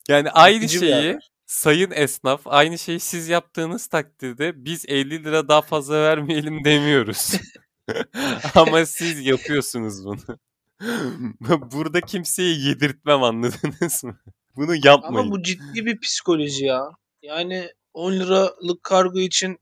Yani 0.10 0.30
aynı 0.30 0.70
şeyi 0.70 1.18
sayın 1.46 1.92
esnaf 1.92 2.42
aynı 2.46 2.78
şeyi 2.78 3.00
siz 3.00 3.30
yaptığınız 3.30 3.88
takdirde 3.88 4.66
biz 4.66 4.86
50 4.88 5.24
lira 5.24 5.48
daha 5.48 5.62
fazla 5.62 6.02
vermeyelim 6.02 6.64
demiyoruz. 6.66 7.32
Ama 8.56 8.86
siz 8.86 9.26
yapıyorsunuz 9.26 10.06
bunu. 10.06 10.40
Burada 11.74 12.02
kimseye 12.02 12.54
yedirtmem 12.54 13.24
anladınız 13.24 14.04
mı? 14.04 14.18
Bunu 14.56 14.76
yapmayın. 14.84 15.26
Ama 15.26 15.32
bu 15.32 15.44
ciddi 15.44 15.86
bir 15.86 16.00
psikoloji 16.00 16.66
ya. 16.66 16.90
Yani 17.22 17.70
10 17.94 18.14
liralık 18.14 18.84
kargo 18.84 19.20
için 19.20 19.58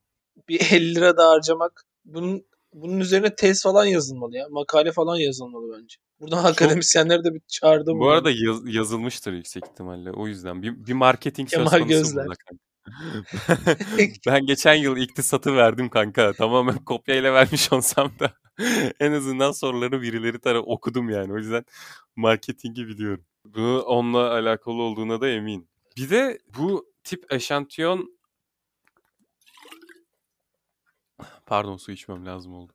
bir 0.49 0.59
50 0.71 0.95
lira 0.95 1.17
da 1.17 1.29
harcamak 1.29 1.83
bunun 2.05 2.45
bunun 2.73 2.99
üzerine 2.99 3.35
tez 3.35 3.63
falan 3.63 3.85
yazılmalı 3.85 4.37
ya. 4.37 4.47
Makale 4.49 4.91
falan 4.91 5.15
yazılmalı 5.15 5.77
bence. 5.77 5.95
Buradan 6.19 6.43
akademisyenleri 6.43 7.23
de 7.23 7.33
bir 7.33 7.41
çağırdım. 7.47 7.99
Bu 7.99 8.09
arada 8.09 8.31
yaz- 8.31 8.75
yazılmıştır 8.75 9.33
yüksek 9.33 9.63
ihtimalle. 9.65 10.11
O 10.11 10.27
yüzden 10.27 10.61
bir, 10.61 10.85
bir 10.87 10.93
marketing 10.93 11.49
söz 11.49 11.57
Kemal 11.57 11.71
konusu 11.71 11.87
Gözler. 11.87 12.25
burada. 12.25 12.59
ben 14.27 14.45
geçen 14.45 14.73
yıl 14.73 14.97
iktisatı 14.97 15.55
verdim 15.55 15.89
kanka. 15.89 16.33
Tamamen 16.33 16.77
kopyayla 16.85 17.33
vermiş 17.33 17.73
olsam 17.73 18.11
da 18.19 18.33
en 18.99 19.11
azından 19.11 19.51
soruları 19.51 20.01
birileri 20.01 20.39
tarafı 20.39 20.65
okudum 20.65 21.09
yani. 21.09 21.33
O 21.33 21.37
yüzden 21.37 21.65
marketingi 22.15 22.87
biliyorum. 22.87 23.25
Bunu 23.45 23.81
onunla 23.81 24.31
alakalı 24.33 24.81
olduğuna 24.81 25.21
da 25.21 25.29
eminim. 25.29 25.67
Bir 25.97 26.09
de 26.09 26.39
bu 26.57 26.93
tip 27.03 27.33
eşantiyon 27.33 28.19
Pardon 31.45 31.77
su 31.77 31.91
içmem 31.91 32.25
lazım 32.25 32.53
oldu. 32.53 32.73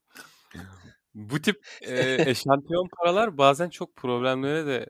Bu 1.14 1.42
tip 1.42 1.66
e, 1.82 2.30
eşantiyon 2.30 2.88
paralar 2.98 3.38
bazen 3.38 3.68
çok 3.70 3.96
problemlere 3.96 4.66
de 4.66 4.86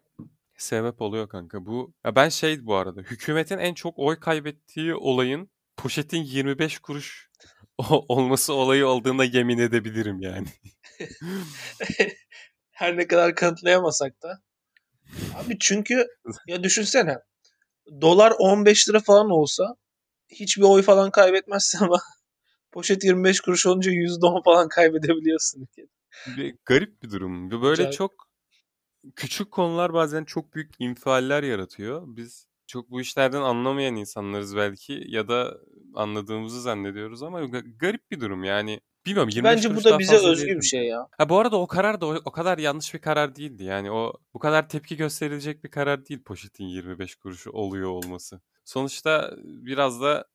sebep 0.57 1.03
oluyor 1.03 1.29
kanka. 1.29 1.67
Bu 1.67 1.95
ya 2.05 2.17
ben 2.17 2.29
şey 2.29 2.67
bu 2.67 2.75
arada 2.75 3.01
hükümetin 3.01 3.59
en 3.59 3.75
çok 3.75 3.99
oy 3.99 4.21
kaybettiği 4.21 4.95
olayın 4.95 5.51
poşetin 5.77 6.23
25 6.23 6.79
kuruş 6.79 7.31
olması 7.89 8.55
olayı 8.55 8.87
olduğuna 8.87 9.25
yemin 9.25 9.59
edebilirim 9.59 10.21
yani. 10.21 10.47
Her 12.71 12.97
ne 12.97 13.07
kadar 13.07 13.35
kanıtlayamasak 13.35 14.23
da. 14.23 14.41
Abi 15.35 15.59
çünkü 15.61 16.07
ya 16.49 16.63
düşünsene. 16.63 17.19
Dolar 18.01 18.33
15 18.39 18.89
lira 18.89 19.01
falan 19.01 19.31
olsa 19.31 19.77
hiçbir 20.29 20.63
oy 20.63 20.83
falan 20.83 21.11
kaybetmezsin 21.11 21.85
ama 21.85 22.01
poşet 22.73 23.05
25 23.05 23.41
kuruş 23.41 23.67
olunca 23.67 23.91
%10 23.91 24.45
falan 24.45 24.69
kaybedebiliyorsun. 24.69 25.69
Bir 26.37 26.57
garip 26.65 27.03
bir 27.03 27.11
durum. 27.11 27.51
Böyle 27.51 27.73
Acayip. 27.73 27.93
çok 27.93 28.29
küçük 29.17 29.51
konular 29.51 29.93
bazen 29.93 30.25
çok 30.25 30.55
büyük 30.55 30.71
infialler 30.79 31.43
yaratıyor. 31.43 32.03
Biz 32.07 32.47
çok 32.67 32.91
bu 32.91 33.01
işlerden 33.01 33.41
anlamayan 33.41 33.97
insanlarız 33.97 34.57
belki 34.57 35.05
ya 35.07 35.29
da 35.29 35.59
anladığımızı 35.95 36.63
zannediyoruz 36.63 37.23
ama 37.23 37.41
ga- 37.41 37.79
garip 37.79 38.11
bir 38.11 38.21
durum 38.21 38.45
yani. 38.45 38.81
Bilmiyorum 39.07 39.31
25 39.35 39.57
Bence 39.57 39.77
bu 39.77 39.85
da 39.85 39.99
bize 39.99 40.17
özgü 40.17 40.57
bir 40.57 40.63
şey 40.63 40.87
ya. 40.87 41.09
Ha 41.19 41.29
bu 41.29 41.39
arada 41.39 41.57
o 41.61 41.67
karar 41.67 42.01
da 42.01 42.07
o, 42.07 42.15
o 42.25 42.33
kadar 42.33 42.59
yanlış 42.59 42.95
bir 42.95 42.99
karar 42.99 43.37
değildi. 43.37 43.65
Yani 43.65 43.91
o 43.91 44.13
bu 44.35 44.39
kadar 44.39 44.69
tepki 44.69 44.97
gösterilecek 44.97 45.65
bir 45.65 45.71
karar 45.71 46.07
değil 46.07 46.23
poşetin 46.23 46.65
25 46.65 47.15
kuruşu 47.15 47.51
oluyor 47.51 47.89
olması. 47.91 48.41
Sonuçta 48.65 49.35
biraz 49.45 50.01
da 50.01 50.29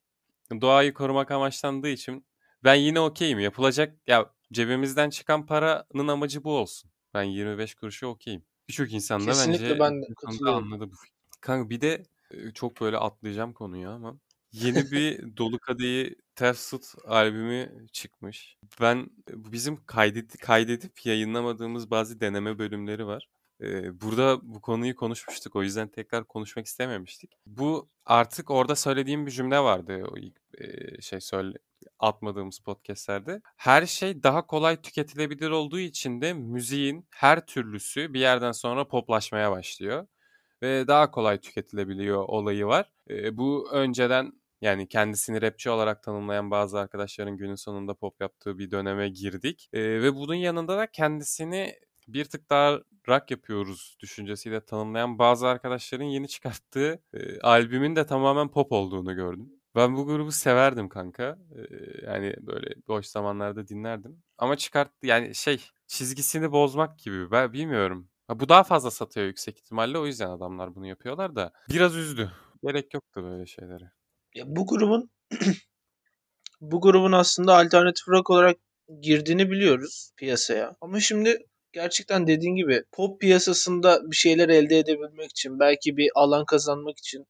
doğayı 0.62 0.93
korumak 0.93 1.32
amaçlandığı 1.32 1.89
için 1.89 2.25
ben 2.63 2.75
yine 2.75 2.99
okeyim. 2.99 3.39
Yapılacak 3.39 3.97
ya 4.08 4.34
cebimizden 4.53 5.10
çıkan 5.10 5.45
paranın 5.45 6.08
amacı 6.08 6.43
bu 6.43 6.51
olsun. 6.58 6.91
Ben 7.13 7.23
25 7.23 7.75
kuruşu 7.75 8.08
okeyim. 8.08 8.43
Birçok 8.69 8.93
insan 8.93 9.21
da 9.21 9.25
Kesinlikle 9.25 9.63
bence 9.69 9.79
ben 9.79 10.01
de 10.01 10.05
katılıyorum. 10.15 10.73
anladı 10.73 10.91
bu 10.91 10.95
fikri. 10.95 11.15
Kanka 11.41 11.69
bir 11.69 11.82
de 11.82 12.03
e, 12.32 12.51
çok 12.51 12.82
böyle 12.82 12.97
atlayacağım 12.97 13.53
konuyu 13.53 13.89
ama 13.89 14.19
yeni 14.51 14.91
bir 14.91 15.19
Dolu 15.38 15.60
Kadehi 15.60 16.15
Ters 16.36 16.69
Tut 16.69 16.86
albümü 17.05 17.88
çıkmış. 17.93 18.58
Ben 18.82 19.10
bizim 19.29 19.86
kaydet, 19.86 20.38
kaydedip 20.38 21.05
yayınlamadığımız 21.05 21.91
bazı 21.91 22.19
deneme 22.19 22.60
bölümleri 22.60 23.05
var. 23.05 23.27
Ee, 23.62 24.01
burada 24.01 24.39
bu 24.43 24.62
konuyu 24.62 24.95
konuşmuştuk. 24.95 25.55
O 25.55 25.63
yüzden 25.63 25.88
tekrar 25.88 26.25
konuşmak 26.25 26.65
istememiştik. 26.65 27.32
Bu 27.45 27.89
artık 28.05 28.51
orada 28.51 28.75
söylediğim 28.75 29.25
bir 29.25 29.32
cümle 29.32 29.60
vardı. 29.60 30.03
O 30.12 30.17
ilk 30.17 30.36
e, 30.58 31.01
şey 31.01 31.21
söyle 31.21 31.58
atmadığımız 31.99 32.59
podcastlerde. 32.59 33.41
Her 33.57 33.85
şey 33.85 34.23
daha 34.23 34.47
kolay 34.47 34.81
tüketilebilir 34.81 35.49
olduğu 35.49 35.79
için 35.79 36.21
de 36.21 36.33
müziğin 36.33 37.07
her 37.09 37.45
türlüsü 37.45 38.13
bir 38.13 38.19
yerden 38.19 38.51
sonra 38.51 38.87
poplaşmaya 38.87 39.51
başlıyor 39.51 40.07
ve 40.61 40.87
daha 40.87 41.11
kolay 41.11 41.37
tüketilebiliyor 41.39 42.23
olayı 42.27 42.65
var. 42.65 42.91
Ee, 43.09 43.37
bu 43.37 43.69
önceden 43.71 44.33
yani 44.61 44.87
kendisini 44.87 45.41
rapçi 45.41 45.69
olarak 45.69 46.03
tanımlayan 46.03 46.51
bazı 46.51 46.79
arkadaşların 46.79 47.37
günün 47.37 47.55
sonunda 47.55 47.93
pop 47.93 48.21
yaptığı 48.21 48.57
bir 48.59 48.71
döneme 48.71 49.09
girdik. 49.09 49.69
Ee, 49.73 49.81
ve 49.81 50.15
bunun 50.15 50.35
yanında 50.35 50.77
da 50.77 50.91
kendisini 50.91 51.75
bir 52.07 52.25
tık 52.25 52.49
daha 52.49 52.79
rock 53.07 53.31
yapıyoruz 53.31 53.97
düşüncesiyle 53.99 54.65
tanımlayan 54.65 55.19
bazı 55.19 55.47
arkadaşların 55.47 56.05
yeni 56.05 56.27
çıkarttığı 56.27 56.99
e, 57.13 57.39
albümün 57.39 57.95
de 57.95 58.05
tamamen 58.05 58.47
pop 58.47 58.71
olduğunu 58.71 59.15
gördüm. 59.15 59.59
Ben 59.75 59.95
bu 59.95 60.05
grubu 60.05 60.32
severdim 60.32 60.89
kanka. 60.89 61.38
Ee, 61.55 62.05
yani 62.05 62.36
böyle 62.41 62.75
boş 62.88 63.05
zamanlarda 63.05 63.67
dinlerdim. 63.67 64.23
Ama 64.38 64.55
çıkarttı 64.55 65.08
yani 65.08 65.36
şey 65.36 65.62
çizgisini 65.88 66.51
bozmak 66.51 66.99
gibi. 66.99 67.32
Ben 67.32 67.53
bilmiyorum. 67.53 68.10
Ha, 68.27 68.39
bu 68.39 68.49
daha 68.49 68.63
fazla 68.63 68.91
satıyor 68.91 69.25
yüksek 69.25 69.58
ihtimalle. 69.58 69.97
O 69.97 70.05
yüzden 70.05 70.29
adamlar 70.29 70.75
bunu 70.75 70.88
yapıyorlar 70.88 71.36
da. 71.36 71.53
Biraz 71.69 71.95
üzdü. 71.95 72.32
Gerek 72.63 72.93
yoktu 72.93 73.23
böyle 73.23 73.45
şeylere. 73.45 73.91
Ya 74.36 74.43
bu 74.47 74.67
grubun 74.67 75.10
bu 76.62 76.82
grubun 76.82 77.12
aslında 77.12 77.58
alternatif 77.58 78.08
rock 78.08 78.29
olarak 78.29 78.58
girdiğini 79.01 79.51
biliyoruz 79.51 80.12
piyasaya. 80.17 80.75
Ama 80.82 80.99
şimdi 80.99 81.38
gerçekten 81.73 82.27
dediğin 82.27 82.55
gibi 82.55 82.84
pop 82.91 83.21
piyasasında 83.21 84.12
bir 84.12 84.15
şeyler 84.15 84.49
elde 84.49 84.79
edebilmek 84.79 85.32
için 85.32 85.60
belki 85.60 85.97
bir 85.97 86.10
alan 86.15 86.45
kazanmak 86.45 86.97
için 86.97 87.25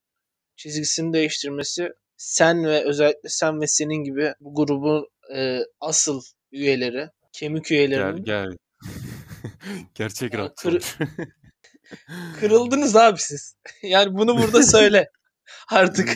çizgisini 0.56 1.13
değiştirmesi 1.13 1.93
sen 2.19 2.63
ve 2.65 2.84
özellikle 2.86 3.29
sen 3.29 3.62
ve 3.62 3.67
senin 3.67 4.03
gibi 4.03 4.34
bu 4.39 4.55
grubun 4.55 5.08
e, 5.36 5.60
asıl 5.79 6.21
üyeleri, 6.51 7.10
kemik 7.34 7.65
Gel 7.65 7.77
üyelerinin 7.77 8.23
gel. 8.23 8.58
Gerçek 9.95 10.34
Ya, 10.34 10.39
rock. 10.39 10.58
kır- 10.58 10.97
kırıldınız 12.39 12.95
abi 12.95 13.19
siz. 13.19 13.55
Yani 13.84 14.13
bunu 14.13 14.38
burada 14.38 14.63
söyle. 14.63 15.10
Artık 15.69 16.10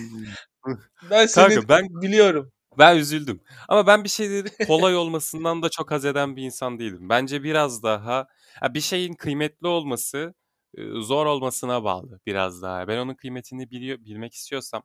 ben 1.09 1.25
seni 1.25 1.55
Kanka 1.55 1.69
ben 1.69 2.01
biliyorum. 2.01 2.51
Ben 2.77 2.97
üzüldüm. 2.97 3.41
Ama 3.69 3.87
ben 3.87 4.03
bir 4.03 4.09
şeyleri 4.09 4.65
kolay 4.67 4.95
olmasından 4.95 5.61
da 5.63 5.69
çok 5.69 5.91
haz 5.91 6.05
eden 6.05 6.35
bir 6.35 6.43
insan 6.43 6.79
değilim. 6.79 7.09
Bence 7.09 7.43
biraz 7.43 7.83
daha 7.83 8.27
ha, 8.59 8.73
bir 8.73 8.81
şeyin 8.81 9.13
kıymetli 9.13 9.67
olması 9.67 10.33
e, 10.77 10.81
zor 11.01 11.25
olmasına 11.25 11.83
bağlı 11.83 12.19
biraz 12.25 12.61
daha. 12.61 12.87
Ben 12.87 12.97
onun 12.97 13.15
kıymetini 13.15 13.71
biliyor, 13.71 13.97
bilmek 13.99 14.33
istiyorsam 14.33 14.83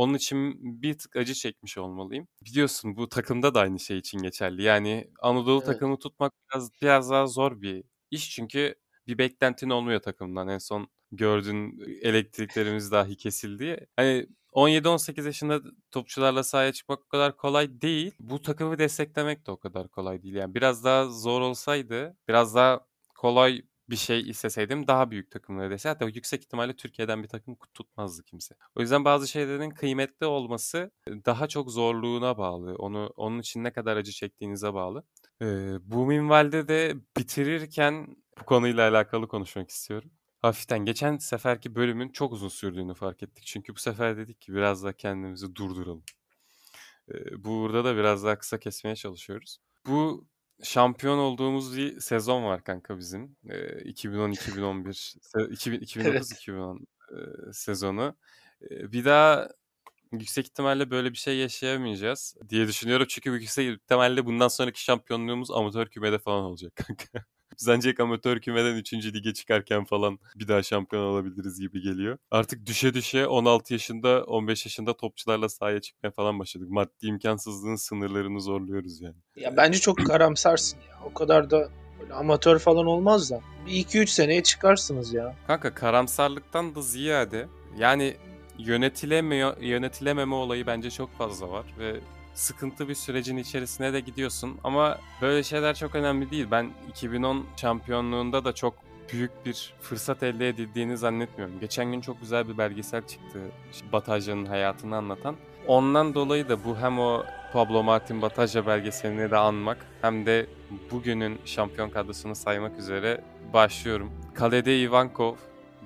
onun 0.00 0.14
için 0.14 0.58
bir 0.82 0.98
tık 0.98 1.16
acı 1.16 1.34
çekmiş 1.34 1.78
olmalıyım. 1.78 2.28
Biliyorsun 2.44 2.96
bu 2.96 3.08
takımda 3.08 3.54
da 3.54 3.60
aynı 3.60 3.80
şey 3.80 3.98
için 3.98 4.18
geçerli. 4.18 4.62
Yani 4.62 5.10
Anadolu 5.22 5.62
Evet. 5.62 5.66
takımı 5.66 5.98
tutmak 5.98 6.32
biraz 6.52 6.70
biraz 6.82 7.10
daha 7.10 7.26
zor 7.26 7.60
bir 7.62 7.84
iş 8.10 8.30
çünkü 8.30 8.74
bir 9.06 9.18
beklentin 9.18 9.70
olmuyor 9.70 10.00
takımdan. 10.00 10.48
En 10.48 10.58
son 10.58 10.88
gördüğün 11.12 11.78
elektriklerimiz 12.02 12.92
dahi 12.92 13.16
kesildi. 13.16 13.86
Hani 13.96 14.26
17-18 14.52 15.26
yaşında 15.26 15.60
topçularla 15.90 16.42
sahaya 16.44 16.72
çıkmak 16.72 17.00
o 17.04 17.08
kadar 17.08 17.36
kolay 17.36 17.80
değil. 17.80 18.14
Bu 18.20 18.42
takımı 18.42 18.78
desteklemek 18.78 19.46
de 19.46 19.50
o 19.50 19.56
kadar 19.60 19.88
kolay 19.88 20.22
değil. 20.22 20.34
Yani 20.34 20.54
biraz 20.54 20.84
daha 20.84 21.04
zor 21.08 21.40
olsaydı, 21.40 22.16
biraz 22.28 22.54
daha 22.54 22.80
kolay 23.14 23.62
bir 23.90 23.96
şey 23.96 24.30
isteseydim 24.30 24.86
daha 24.86 25.10
büyük 25.10 25.30
takımları 25.30 25.70
dese 25.70 25.88
hatta 25.88 26.04
yüksek 26.04 26.42
ihtimalle 26.42 26.76
Türkiye'den 26.76 27.22
bir 27.22 27.28
takım 27.28 27.56
tutmazdı 27.74 28.22
kimse. 28.22 28.54
O 28.76 28.80
yüzden 28.80 29.04
bazı 29.04 29.28
şeylerin 29.28 29.70
kıymetli 29.70 30.26
olması 30.26 30.90
daha 31.08 31.48
çok 31.48 31.70
zorluğuna 31.70 32.38
bağlı. 32.38 32.74
Onu 32.74 33.12
onun 33.16 33.38
için 33.38 33.64
ne 33.64 33.72
kadar 33.72 33.96
acı 33.96 34.12
çektiğinize 34.12 34.74
bağlı. 34.74 35.04
Ee, 35.42 35.76
bu 35.82 36.06
minvalde 36.06 36.68
de 36.68 36.94
bitirirken 37.18 38.16
bu 38.40 38.44
konuyla 38.44 38.90
alakalı 38.90 39.28
konuşmak 39.28 39.70
istiyorum. 39.70 40.10
Hafiften 40.42 40.78
geçen 40.84 41.18
seferki 41.18 41.74
bölümün 41.74 42.08
çok 42.08 42.32
uzun 42.32 42.48
sürdüğünü 42.48 42.94
fark 42.94 43.22
ettik. 43.22 43.44
Çünkü 43.46 43.74
bu 43.74 43.78
sefer 43.78 44.16
dedik 44.16 44.40
ki 44.40 44.54
biraz 44.54 44.84
da 44.84 44.92
kendimizi 44.92 45.54
durduralım. 45.56 46.04
Ee, 47.12 47.44
burada 47.44 47.84
da 47.84 47.96
biraz 47.96 48.24
daha 48.24 48.38
kısa 48.38 48.58
kesmeye 48.58 48.96
çalışıyoruz. 48.96 49.58
Bu 49.86 50.26
şampiyon 50.62 51.18
olduğumuz 51.18 51.76
bir 51.76 52.00
sezon 52.00 52.44
var 52.44 52.64
kanka 52.64 52.98
bizim. 52.98 53.36
Ee, 53.50 53.84
2010-2011, 53.84 55.16
se- 55.22 55.52
2000 55.52 55.80
2009-2010 55.80 56.86
e, 57.48 57.52
sezonu. 57.52 58.16
Ee, 58.62 58.92
bir 58.92 59.04
daha 59.04 59.48
yüksek 60.12 60.46
ihtimalle 60.46 60.90
böyle 60.90 61.12
bir 61.12 61.18
şey 61.18 61.36
yaşayamayacağız 61.38 62.36
diye 62.48 62.68
düşünüyorum. 62.68 63.06
Çünkü 63.10 63.30
yüksek 63.30 63.78
ihtimalle 63.78 64.26
bundan 64.26 64.48
sonraki 64.48 64.82
şampiyonluğumuz 64.84 65.50
amatör 65.50 65.86
kümede 65.86 66.18
falan 66.18 66.44
olacak 66.44 66.76
kanka. 66.76 67.24
Biz 67.60 67.68
ancak 67.68 68.00
amatör 68.00 68.40
kümeden 68.40 68.74
3. 68.74 68.92
lige 68.94 69.34
çıkarken 69.34 69.84
falan 69.84 70.18
bir 70.34 70.48
daha 70.48 70.62
şampiyon 70.62 71.02
olabiliriz 71.02 71.60
gibi 71.60 71.82
geliyor. 71.82 72.18
Artık 72.30 72.66
düşe 72.66 72.94
düşe 72.94 73.26
16 73.26 73.72
yaşında 73.72 74.24
15 74.24 74.66
yaşında 74.66 74.96
topçularla 74.96 75.48
sahaya 75.48 75.80
çıkmaya 75.80 76.10
falan 76.10 76.38
başladık. 76.38 76.70
Maddi 76.70 77.06
imkansızlığın 77.06 77.76
sınırlarını 77.76 78.40
zorluyoruz 78.40 79.00
yani. 79.00 79.16
Ya 79.36 79.56
bence 79.56 79.78
çok 79.78 80.06
karamsarsın 80.06 80.78
ya. 80.78 80.98
O 81.04 81.14
kadar 81.14 81.50
da 81.50 81.68
böyle 82.00 82.14
amatör 82.14 82.58
falan 82.58 82.86
olmaz 82.86 83.30
da. 83.30 83.40
Bir 83.66 83.72
2-3 83.72 84.06
seneye 84.06 84.42
çıkarsınız 84.42 85.12
ya. 85.12 85.36
Kanka 85.46 85.74
karamsarlıktan 85.74 86.74
da 86.74 86.82
ziyade 86.82 87.48
yani 87.78 88.16
yönetilemiyor, 88.58 89.56
yönetilememe 89.60 90.34
olayı 90.34 90.66
bence 90.66 90.90
çok 90.90 91.18
fazla 91.18 91.50
var 91.50 91.64
ve 91.78 92.00
sıkıntı 92.34 92.88
bir 92.88 92.94
sürecin 92.94 93.36
içerisine 93.36 93.92
de 93.92 94.00
gidiyorsun. 94.00 94.58
Ama 94.64 94.98
böyle 95.22 95.42
şeyler 95.42 95.74
çok 95.74 95.94
önemli 95.94 96.30
değil. 96.30 96.46
Ben 96.50 96.70
2010 96.88 97.46
şampiyonluğunda 97.56 98.44
da 98.44 98.52
çok 98.52 98.74
büyük 99.12 99.46
bir 99.46 99.74
fırsat 99.80 100.22
elde 100.22 100.48
edildiğini 100.48 100.96
zannetmiyorum. 100.96 101.60
Geçen 101.60 101.92
gün 101.92 102.00
çok 102.00 102.20
güzel 102.20 102.48
bir 102.48 102.58
belgesel 102.58 103.06
çıktı. 103.06 103.40
Bataja'nın 103.92 104.46
hayatını 104.46 104.96
anlatan. 104.96 105.36
Ondan 105.66 106.14
dolayı 106.14 106.48
da 106.48 106.64
bu 106.64 106.78
hem 106.78 106.98
o 106.98 107.24
Pablo 107.52 107.82
Martin 107.82 108.22
Bataja 108.22 108.66
belgeselini 108.66 109.30
de 109.30 109.36
anmak 109.36 109.86
hem 110.02 110.26
de 110.26 110.46
bugünün 110.90 111.38
şampiyon 111.44 111.90
kadrosunu 111.90 112.34
saymak 112.34 112.78
üzere 112.78 113.24
başlıyorum. 113.52 114.12
Kalede 114.34 114.80
Ivankov, 114.80 115.34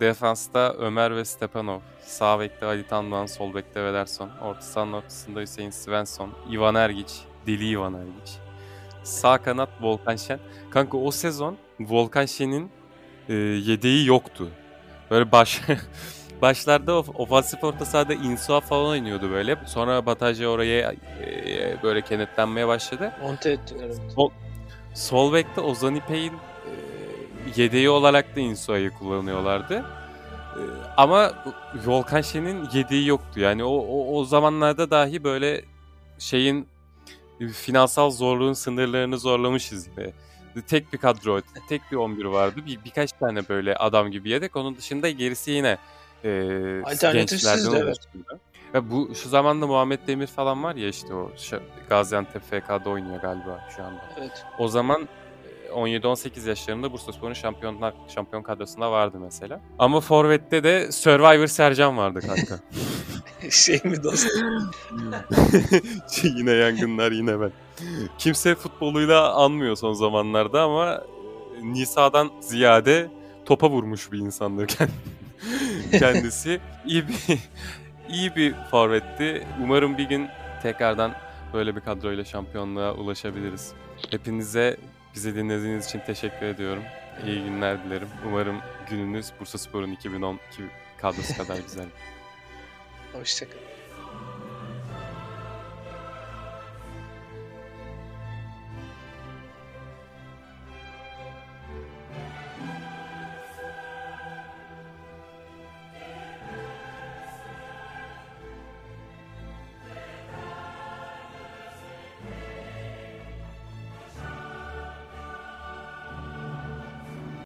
defansta 0.00 0.72
Ömer 0.78 1.16
ve 1.16 1.24
Stepanov, 1.24 1.80
sağ 2.00 2.40
bekte 2.40 2.66
Ali 2.66 2.86
Tandoğan, 2.86 3.26
sol 3.26 3.54
bekte 3.54 3.84
Vederson, 3.84 4.30
orta 4.42 4.60
sahanın 4.60 4.92
ortasında 4.92 5.40
Hüseyin 5.40 5.70
Svensson, 5.70 6.30
Ivan 6.50 6.74
Ergiç, 6.74 7.12
Deli 7.46 7.68
Ivan 7.68 7.94
Ergiç. 7.94 8.34
Sağ 9.04 9.38
kanat 9.38 9.68
Volkan 9.80 10.16
Şen. 10.16 10.38
Kanka 10.70 10.98
o 10.98 11.10
sezon 11.10 11.56
Volkan 11.80 12.26
Şen'in 12.26 12.70
e, 13.28 13.34
yedeği 13.34 14.06
yoktu. 14.06 14.48
Böyle 15.10 15.32
baş 15.32 15.60
başlarda 16.42 16.92
of- 16.98 17.08
ofansif 17.20 17.64
orta 17.64 17.84
sahada 17.84 18.14
Insua 18.14 18.60
falan 18.60 18.86
oynuyordu 18.86 19.30
böyle. 19.30 19.56
Sonra 19.66 20.06
Bataja 20.06 20.46
oraya 20.48 20.92
e, 20.92 21.76
böyle 21.82 22.02
kenetlenmeye 22.02 22.68
başladı. 22.68 23.12
Monte 23.22 23.50
ettiler. 23.50 23.84
evet. 23.86 24.00
Sol 24.94 25.32
bekte 25.32 25.60
Ozan 25.60 25.94
İpek'in 25.94 26.32
e, 26.32 26.38
yedeği 27.56 27.90
olarak 27.90 28.36
da 28.36 28.40
Insua'yı 28.40 28.90
kullanıyorlardı. 28.90 29.74
E, 29.74 30.62
ama 30.96 31.32
Volkan 31.86 32.20
Şen'in 32.20 32.68
yedeği 32.72 33.06
yoktu. 33.06 33.40
Yani 33.40 33.64
o, 33.64 33.72
o, 33.72 34.18
o 34.18 34.24
zamanlarda 34.24 34.90
dahi 34.90 35.24
böyle 35.24 35.64
şeyin 36.18 36.68
e, 37.40 37.48
finansal 37.48 38.10
zorluğun 38.10 38.52
sınırlarını 38.52 39.18
zorlamışız 39.18 39.88
yine. 39.88 40.12
Tek 40.66 40.92
bir 40.92 40.98
kadro, 40.98 41.40
tek 41.68 41.82
bir 41.92 41.96
11 41.96 42.24
vardı. 42.24 42.60
Bir, 42.66 42.84
birkaç 42.84 43.12
tane 43.12 43.48
böyle 43.48 43.76
adam 43.76 44.10
gibi 44.10 44.30
yedek. 44.30 44.56
Onun 44.56 44.76
dışında 44.76 45.10
gerisi 45.10 45.50
yine 45.50 45.78
e, 46.24 46.28
gençlerden 47.12 47.66
oluşuyordu. 47.66 48.40
Ve 48.74 48.90
bu 48.90 49.14
şu 49.14 49.28
zamanda 49.28 49.66
Muhammed 49.66 49.98
Demir 50.06 50.26
falan 50.26 50.62
var 50.62 50.74
ya 50.74 50.88
işte 50.88 51.14
o 51.14 51.30
Gaziantep 51.88 52.42
FK'da 52.42 52.90
oynuyor 52.90 53.20
galiba 53.20 53.68
şu 53.76 53.82
anda. 53.84 54.00
Evet. 54.18 54.44
O 54.58 54.68
zaman 54.68 55.08
17-18 55.72 56.48
yaşlarında 56.48 56.92
Bursaspor'un 56.92 57.32
şampiyonlar 57.34 57.94
şampiyon 58.14 58.42
kadrosunda 58.42 58.92
vardı 58.92 59.18
mesela. 59.20 59.60
Ama 59.78 60.00
Forvet'te 60.00 60.64
de 60.64 60.92
Survivor 60.92 61.46
Sercan 61.46 61.96
vardı 61.96 62.20
kanka. 62.20 62.58
şey 63.50 63.80
mi 63.84 64.02
dostum? 64.04 64.70
yine 66.36 66.50
yangınlar 66.52 67.12
yine 67.12 67.40
ben. 67.40 67.50
Kimse 68.18 68.54
futboluyla 68.54 69.32
anmıyor 69.34 69.76
son 69.76 69.92
zamanlarda 69.92 70.62
ama 70.62 70.94
e, 70.94 71.72
Nisa'dan 71.72 72.30
ziyade 72.40 73.10
topa 73.44 73.70
vurmuş 73.70 74.12
bir 74.12 74.18
insandır 74.18 74.66
kend- 74.68 74.88
kendisi. 75.98 76.60
iyi 76.86 77.04
bir 77.08 77.38
iyi 78.08 78.36
bir 78.36 78.54
forvetti. 78.70 79.46
Umarım 79.62 79.98
bir 79.98 80.04
gün 80.08 80.28
tekrardan 80.62 81.12
böyle 81.54 81.76
bir 81.76 81.80
kadroyla 81.80 82.24
şampiyonluğa 82.24 82.94
ulaşabiliriz. 82.94 83.72
Hepinize 84.10 84.76
bizi 85.14 85.34
dinlediğiniz 85.34 85.86
için 85.86 86.00
teşekkür 86.06 86.46
ediyorum. 86.46 86.82
İyi 87.26 87.44
günler 87.44 87.84
dilerim. 87.84 88.08
Umarım 88.26 88.60
gününüz 88.90 89.32
Bursaspor'un 89.40 89.92
2010 89.92 90.40
kadrosu 90.96 91.36
kadar 91.36 91.56
güzel. 91.56 91.86
Hoşçakalın. 93.12 93.73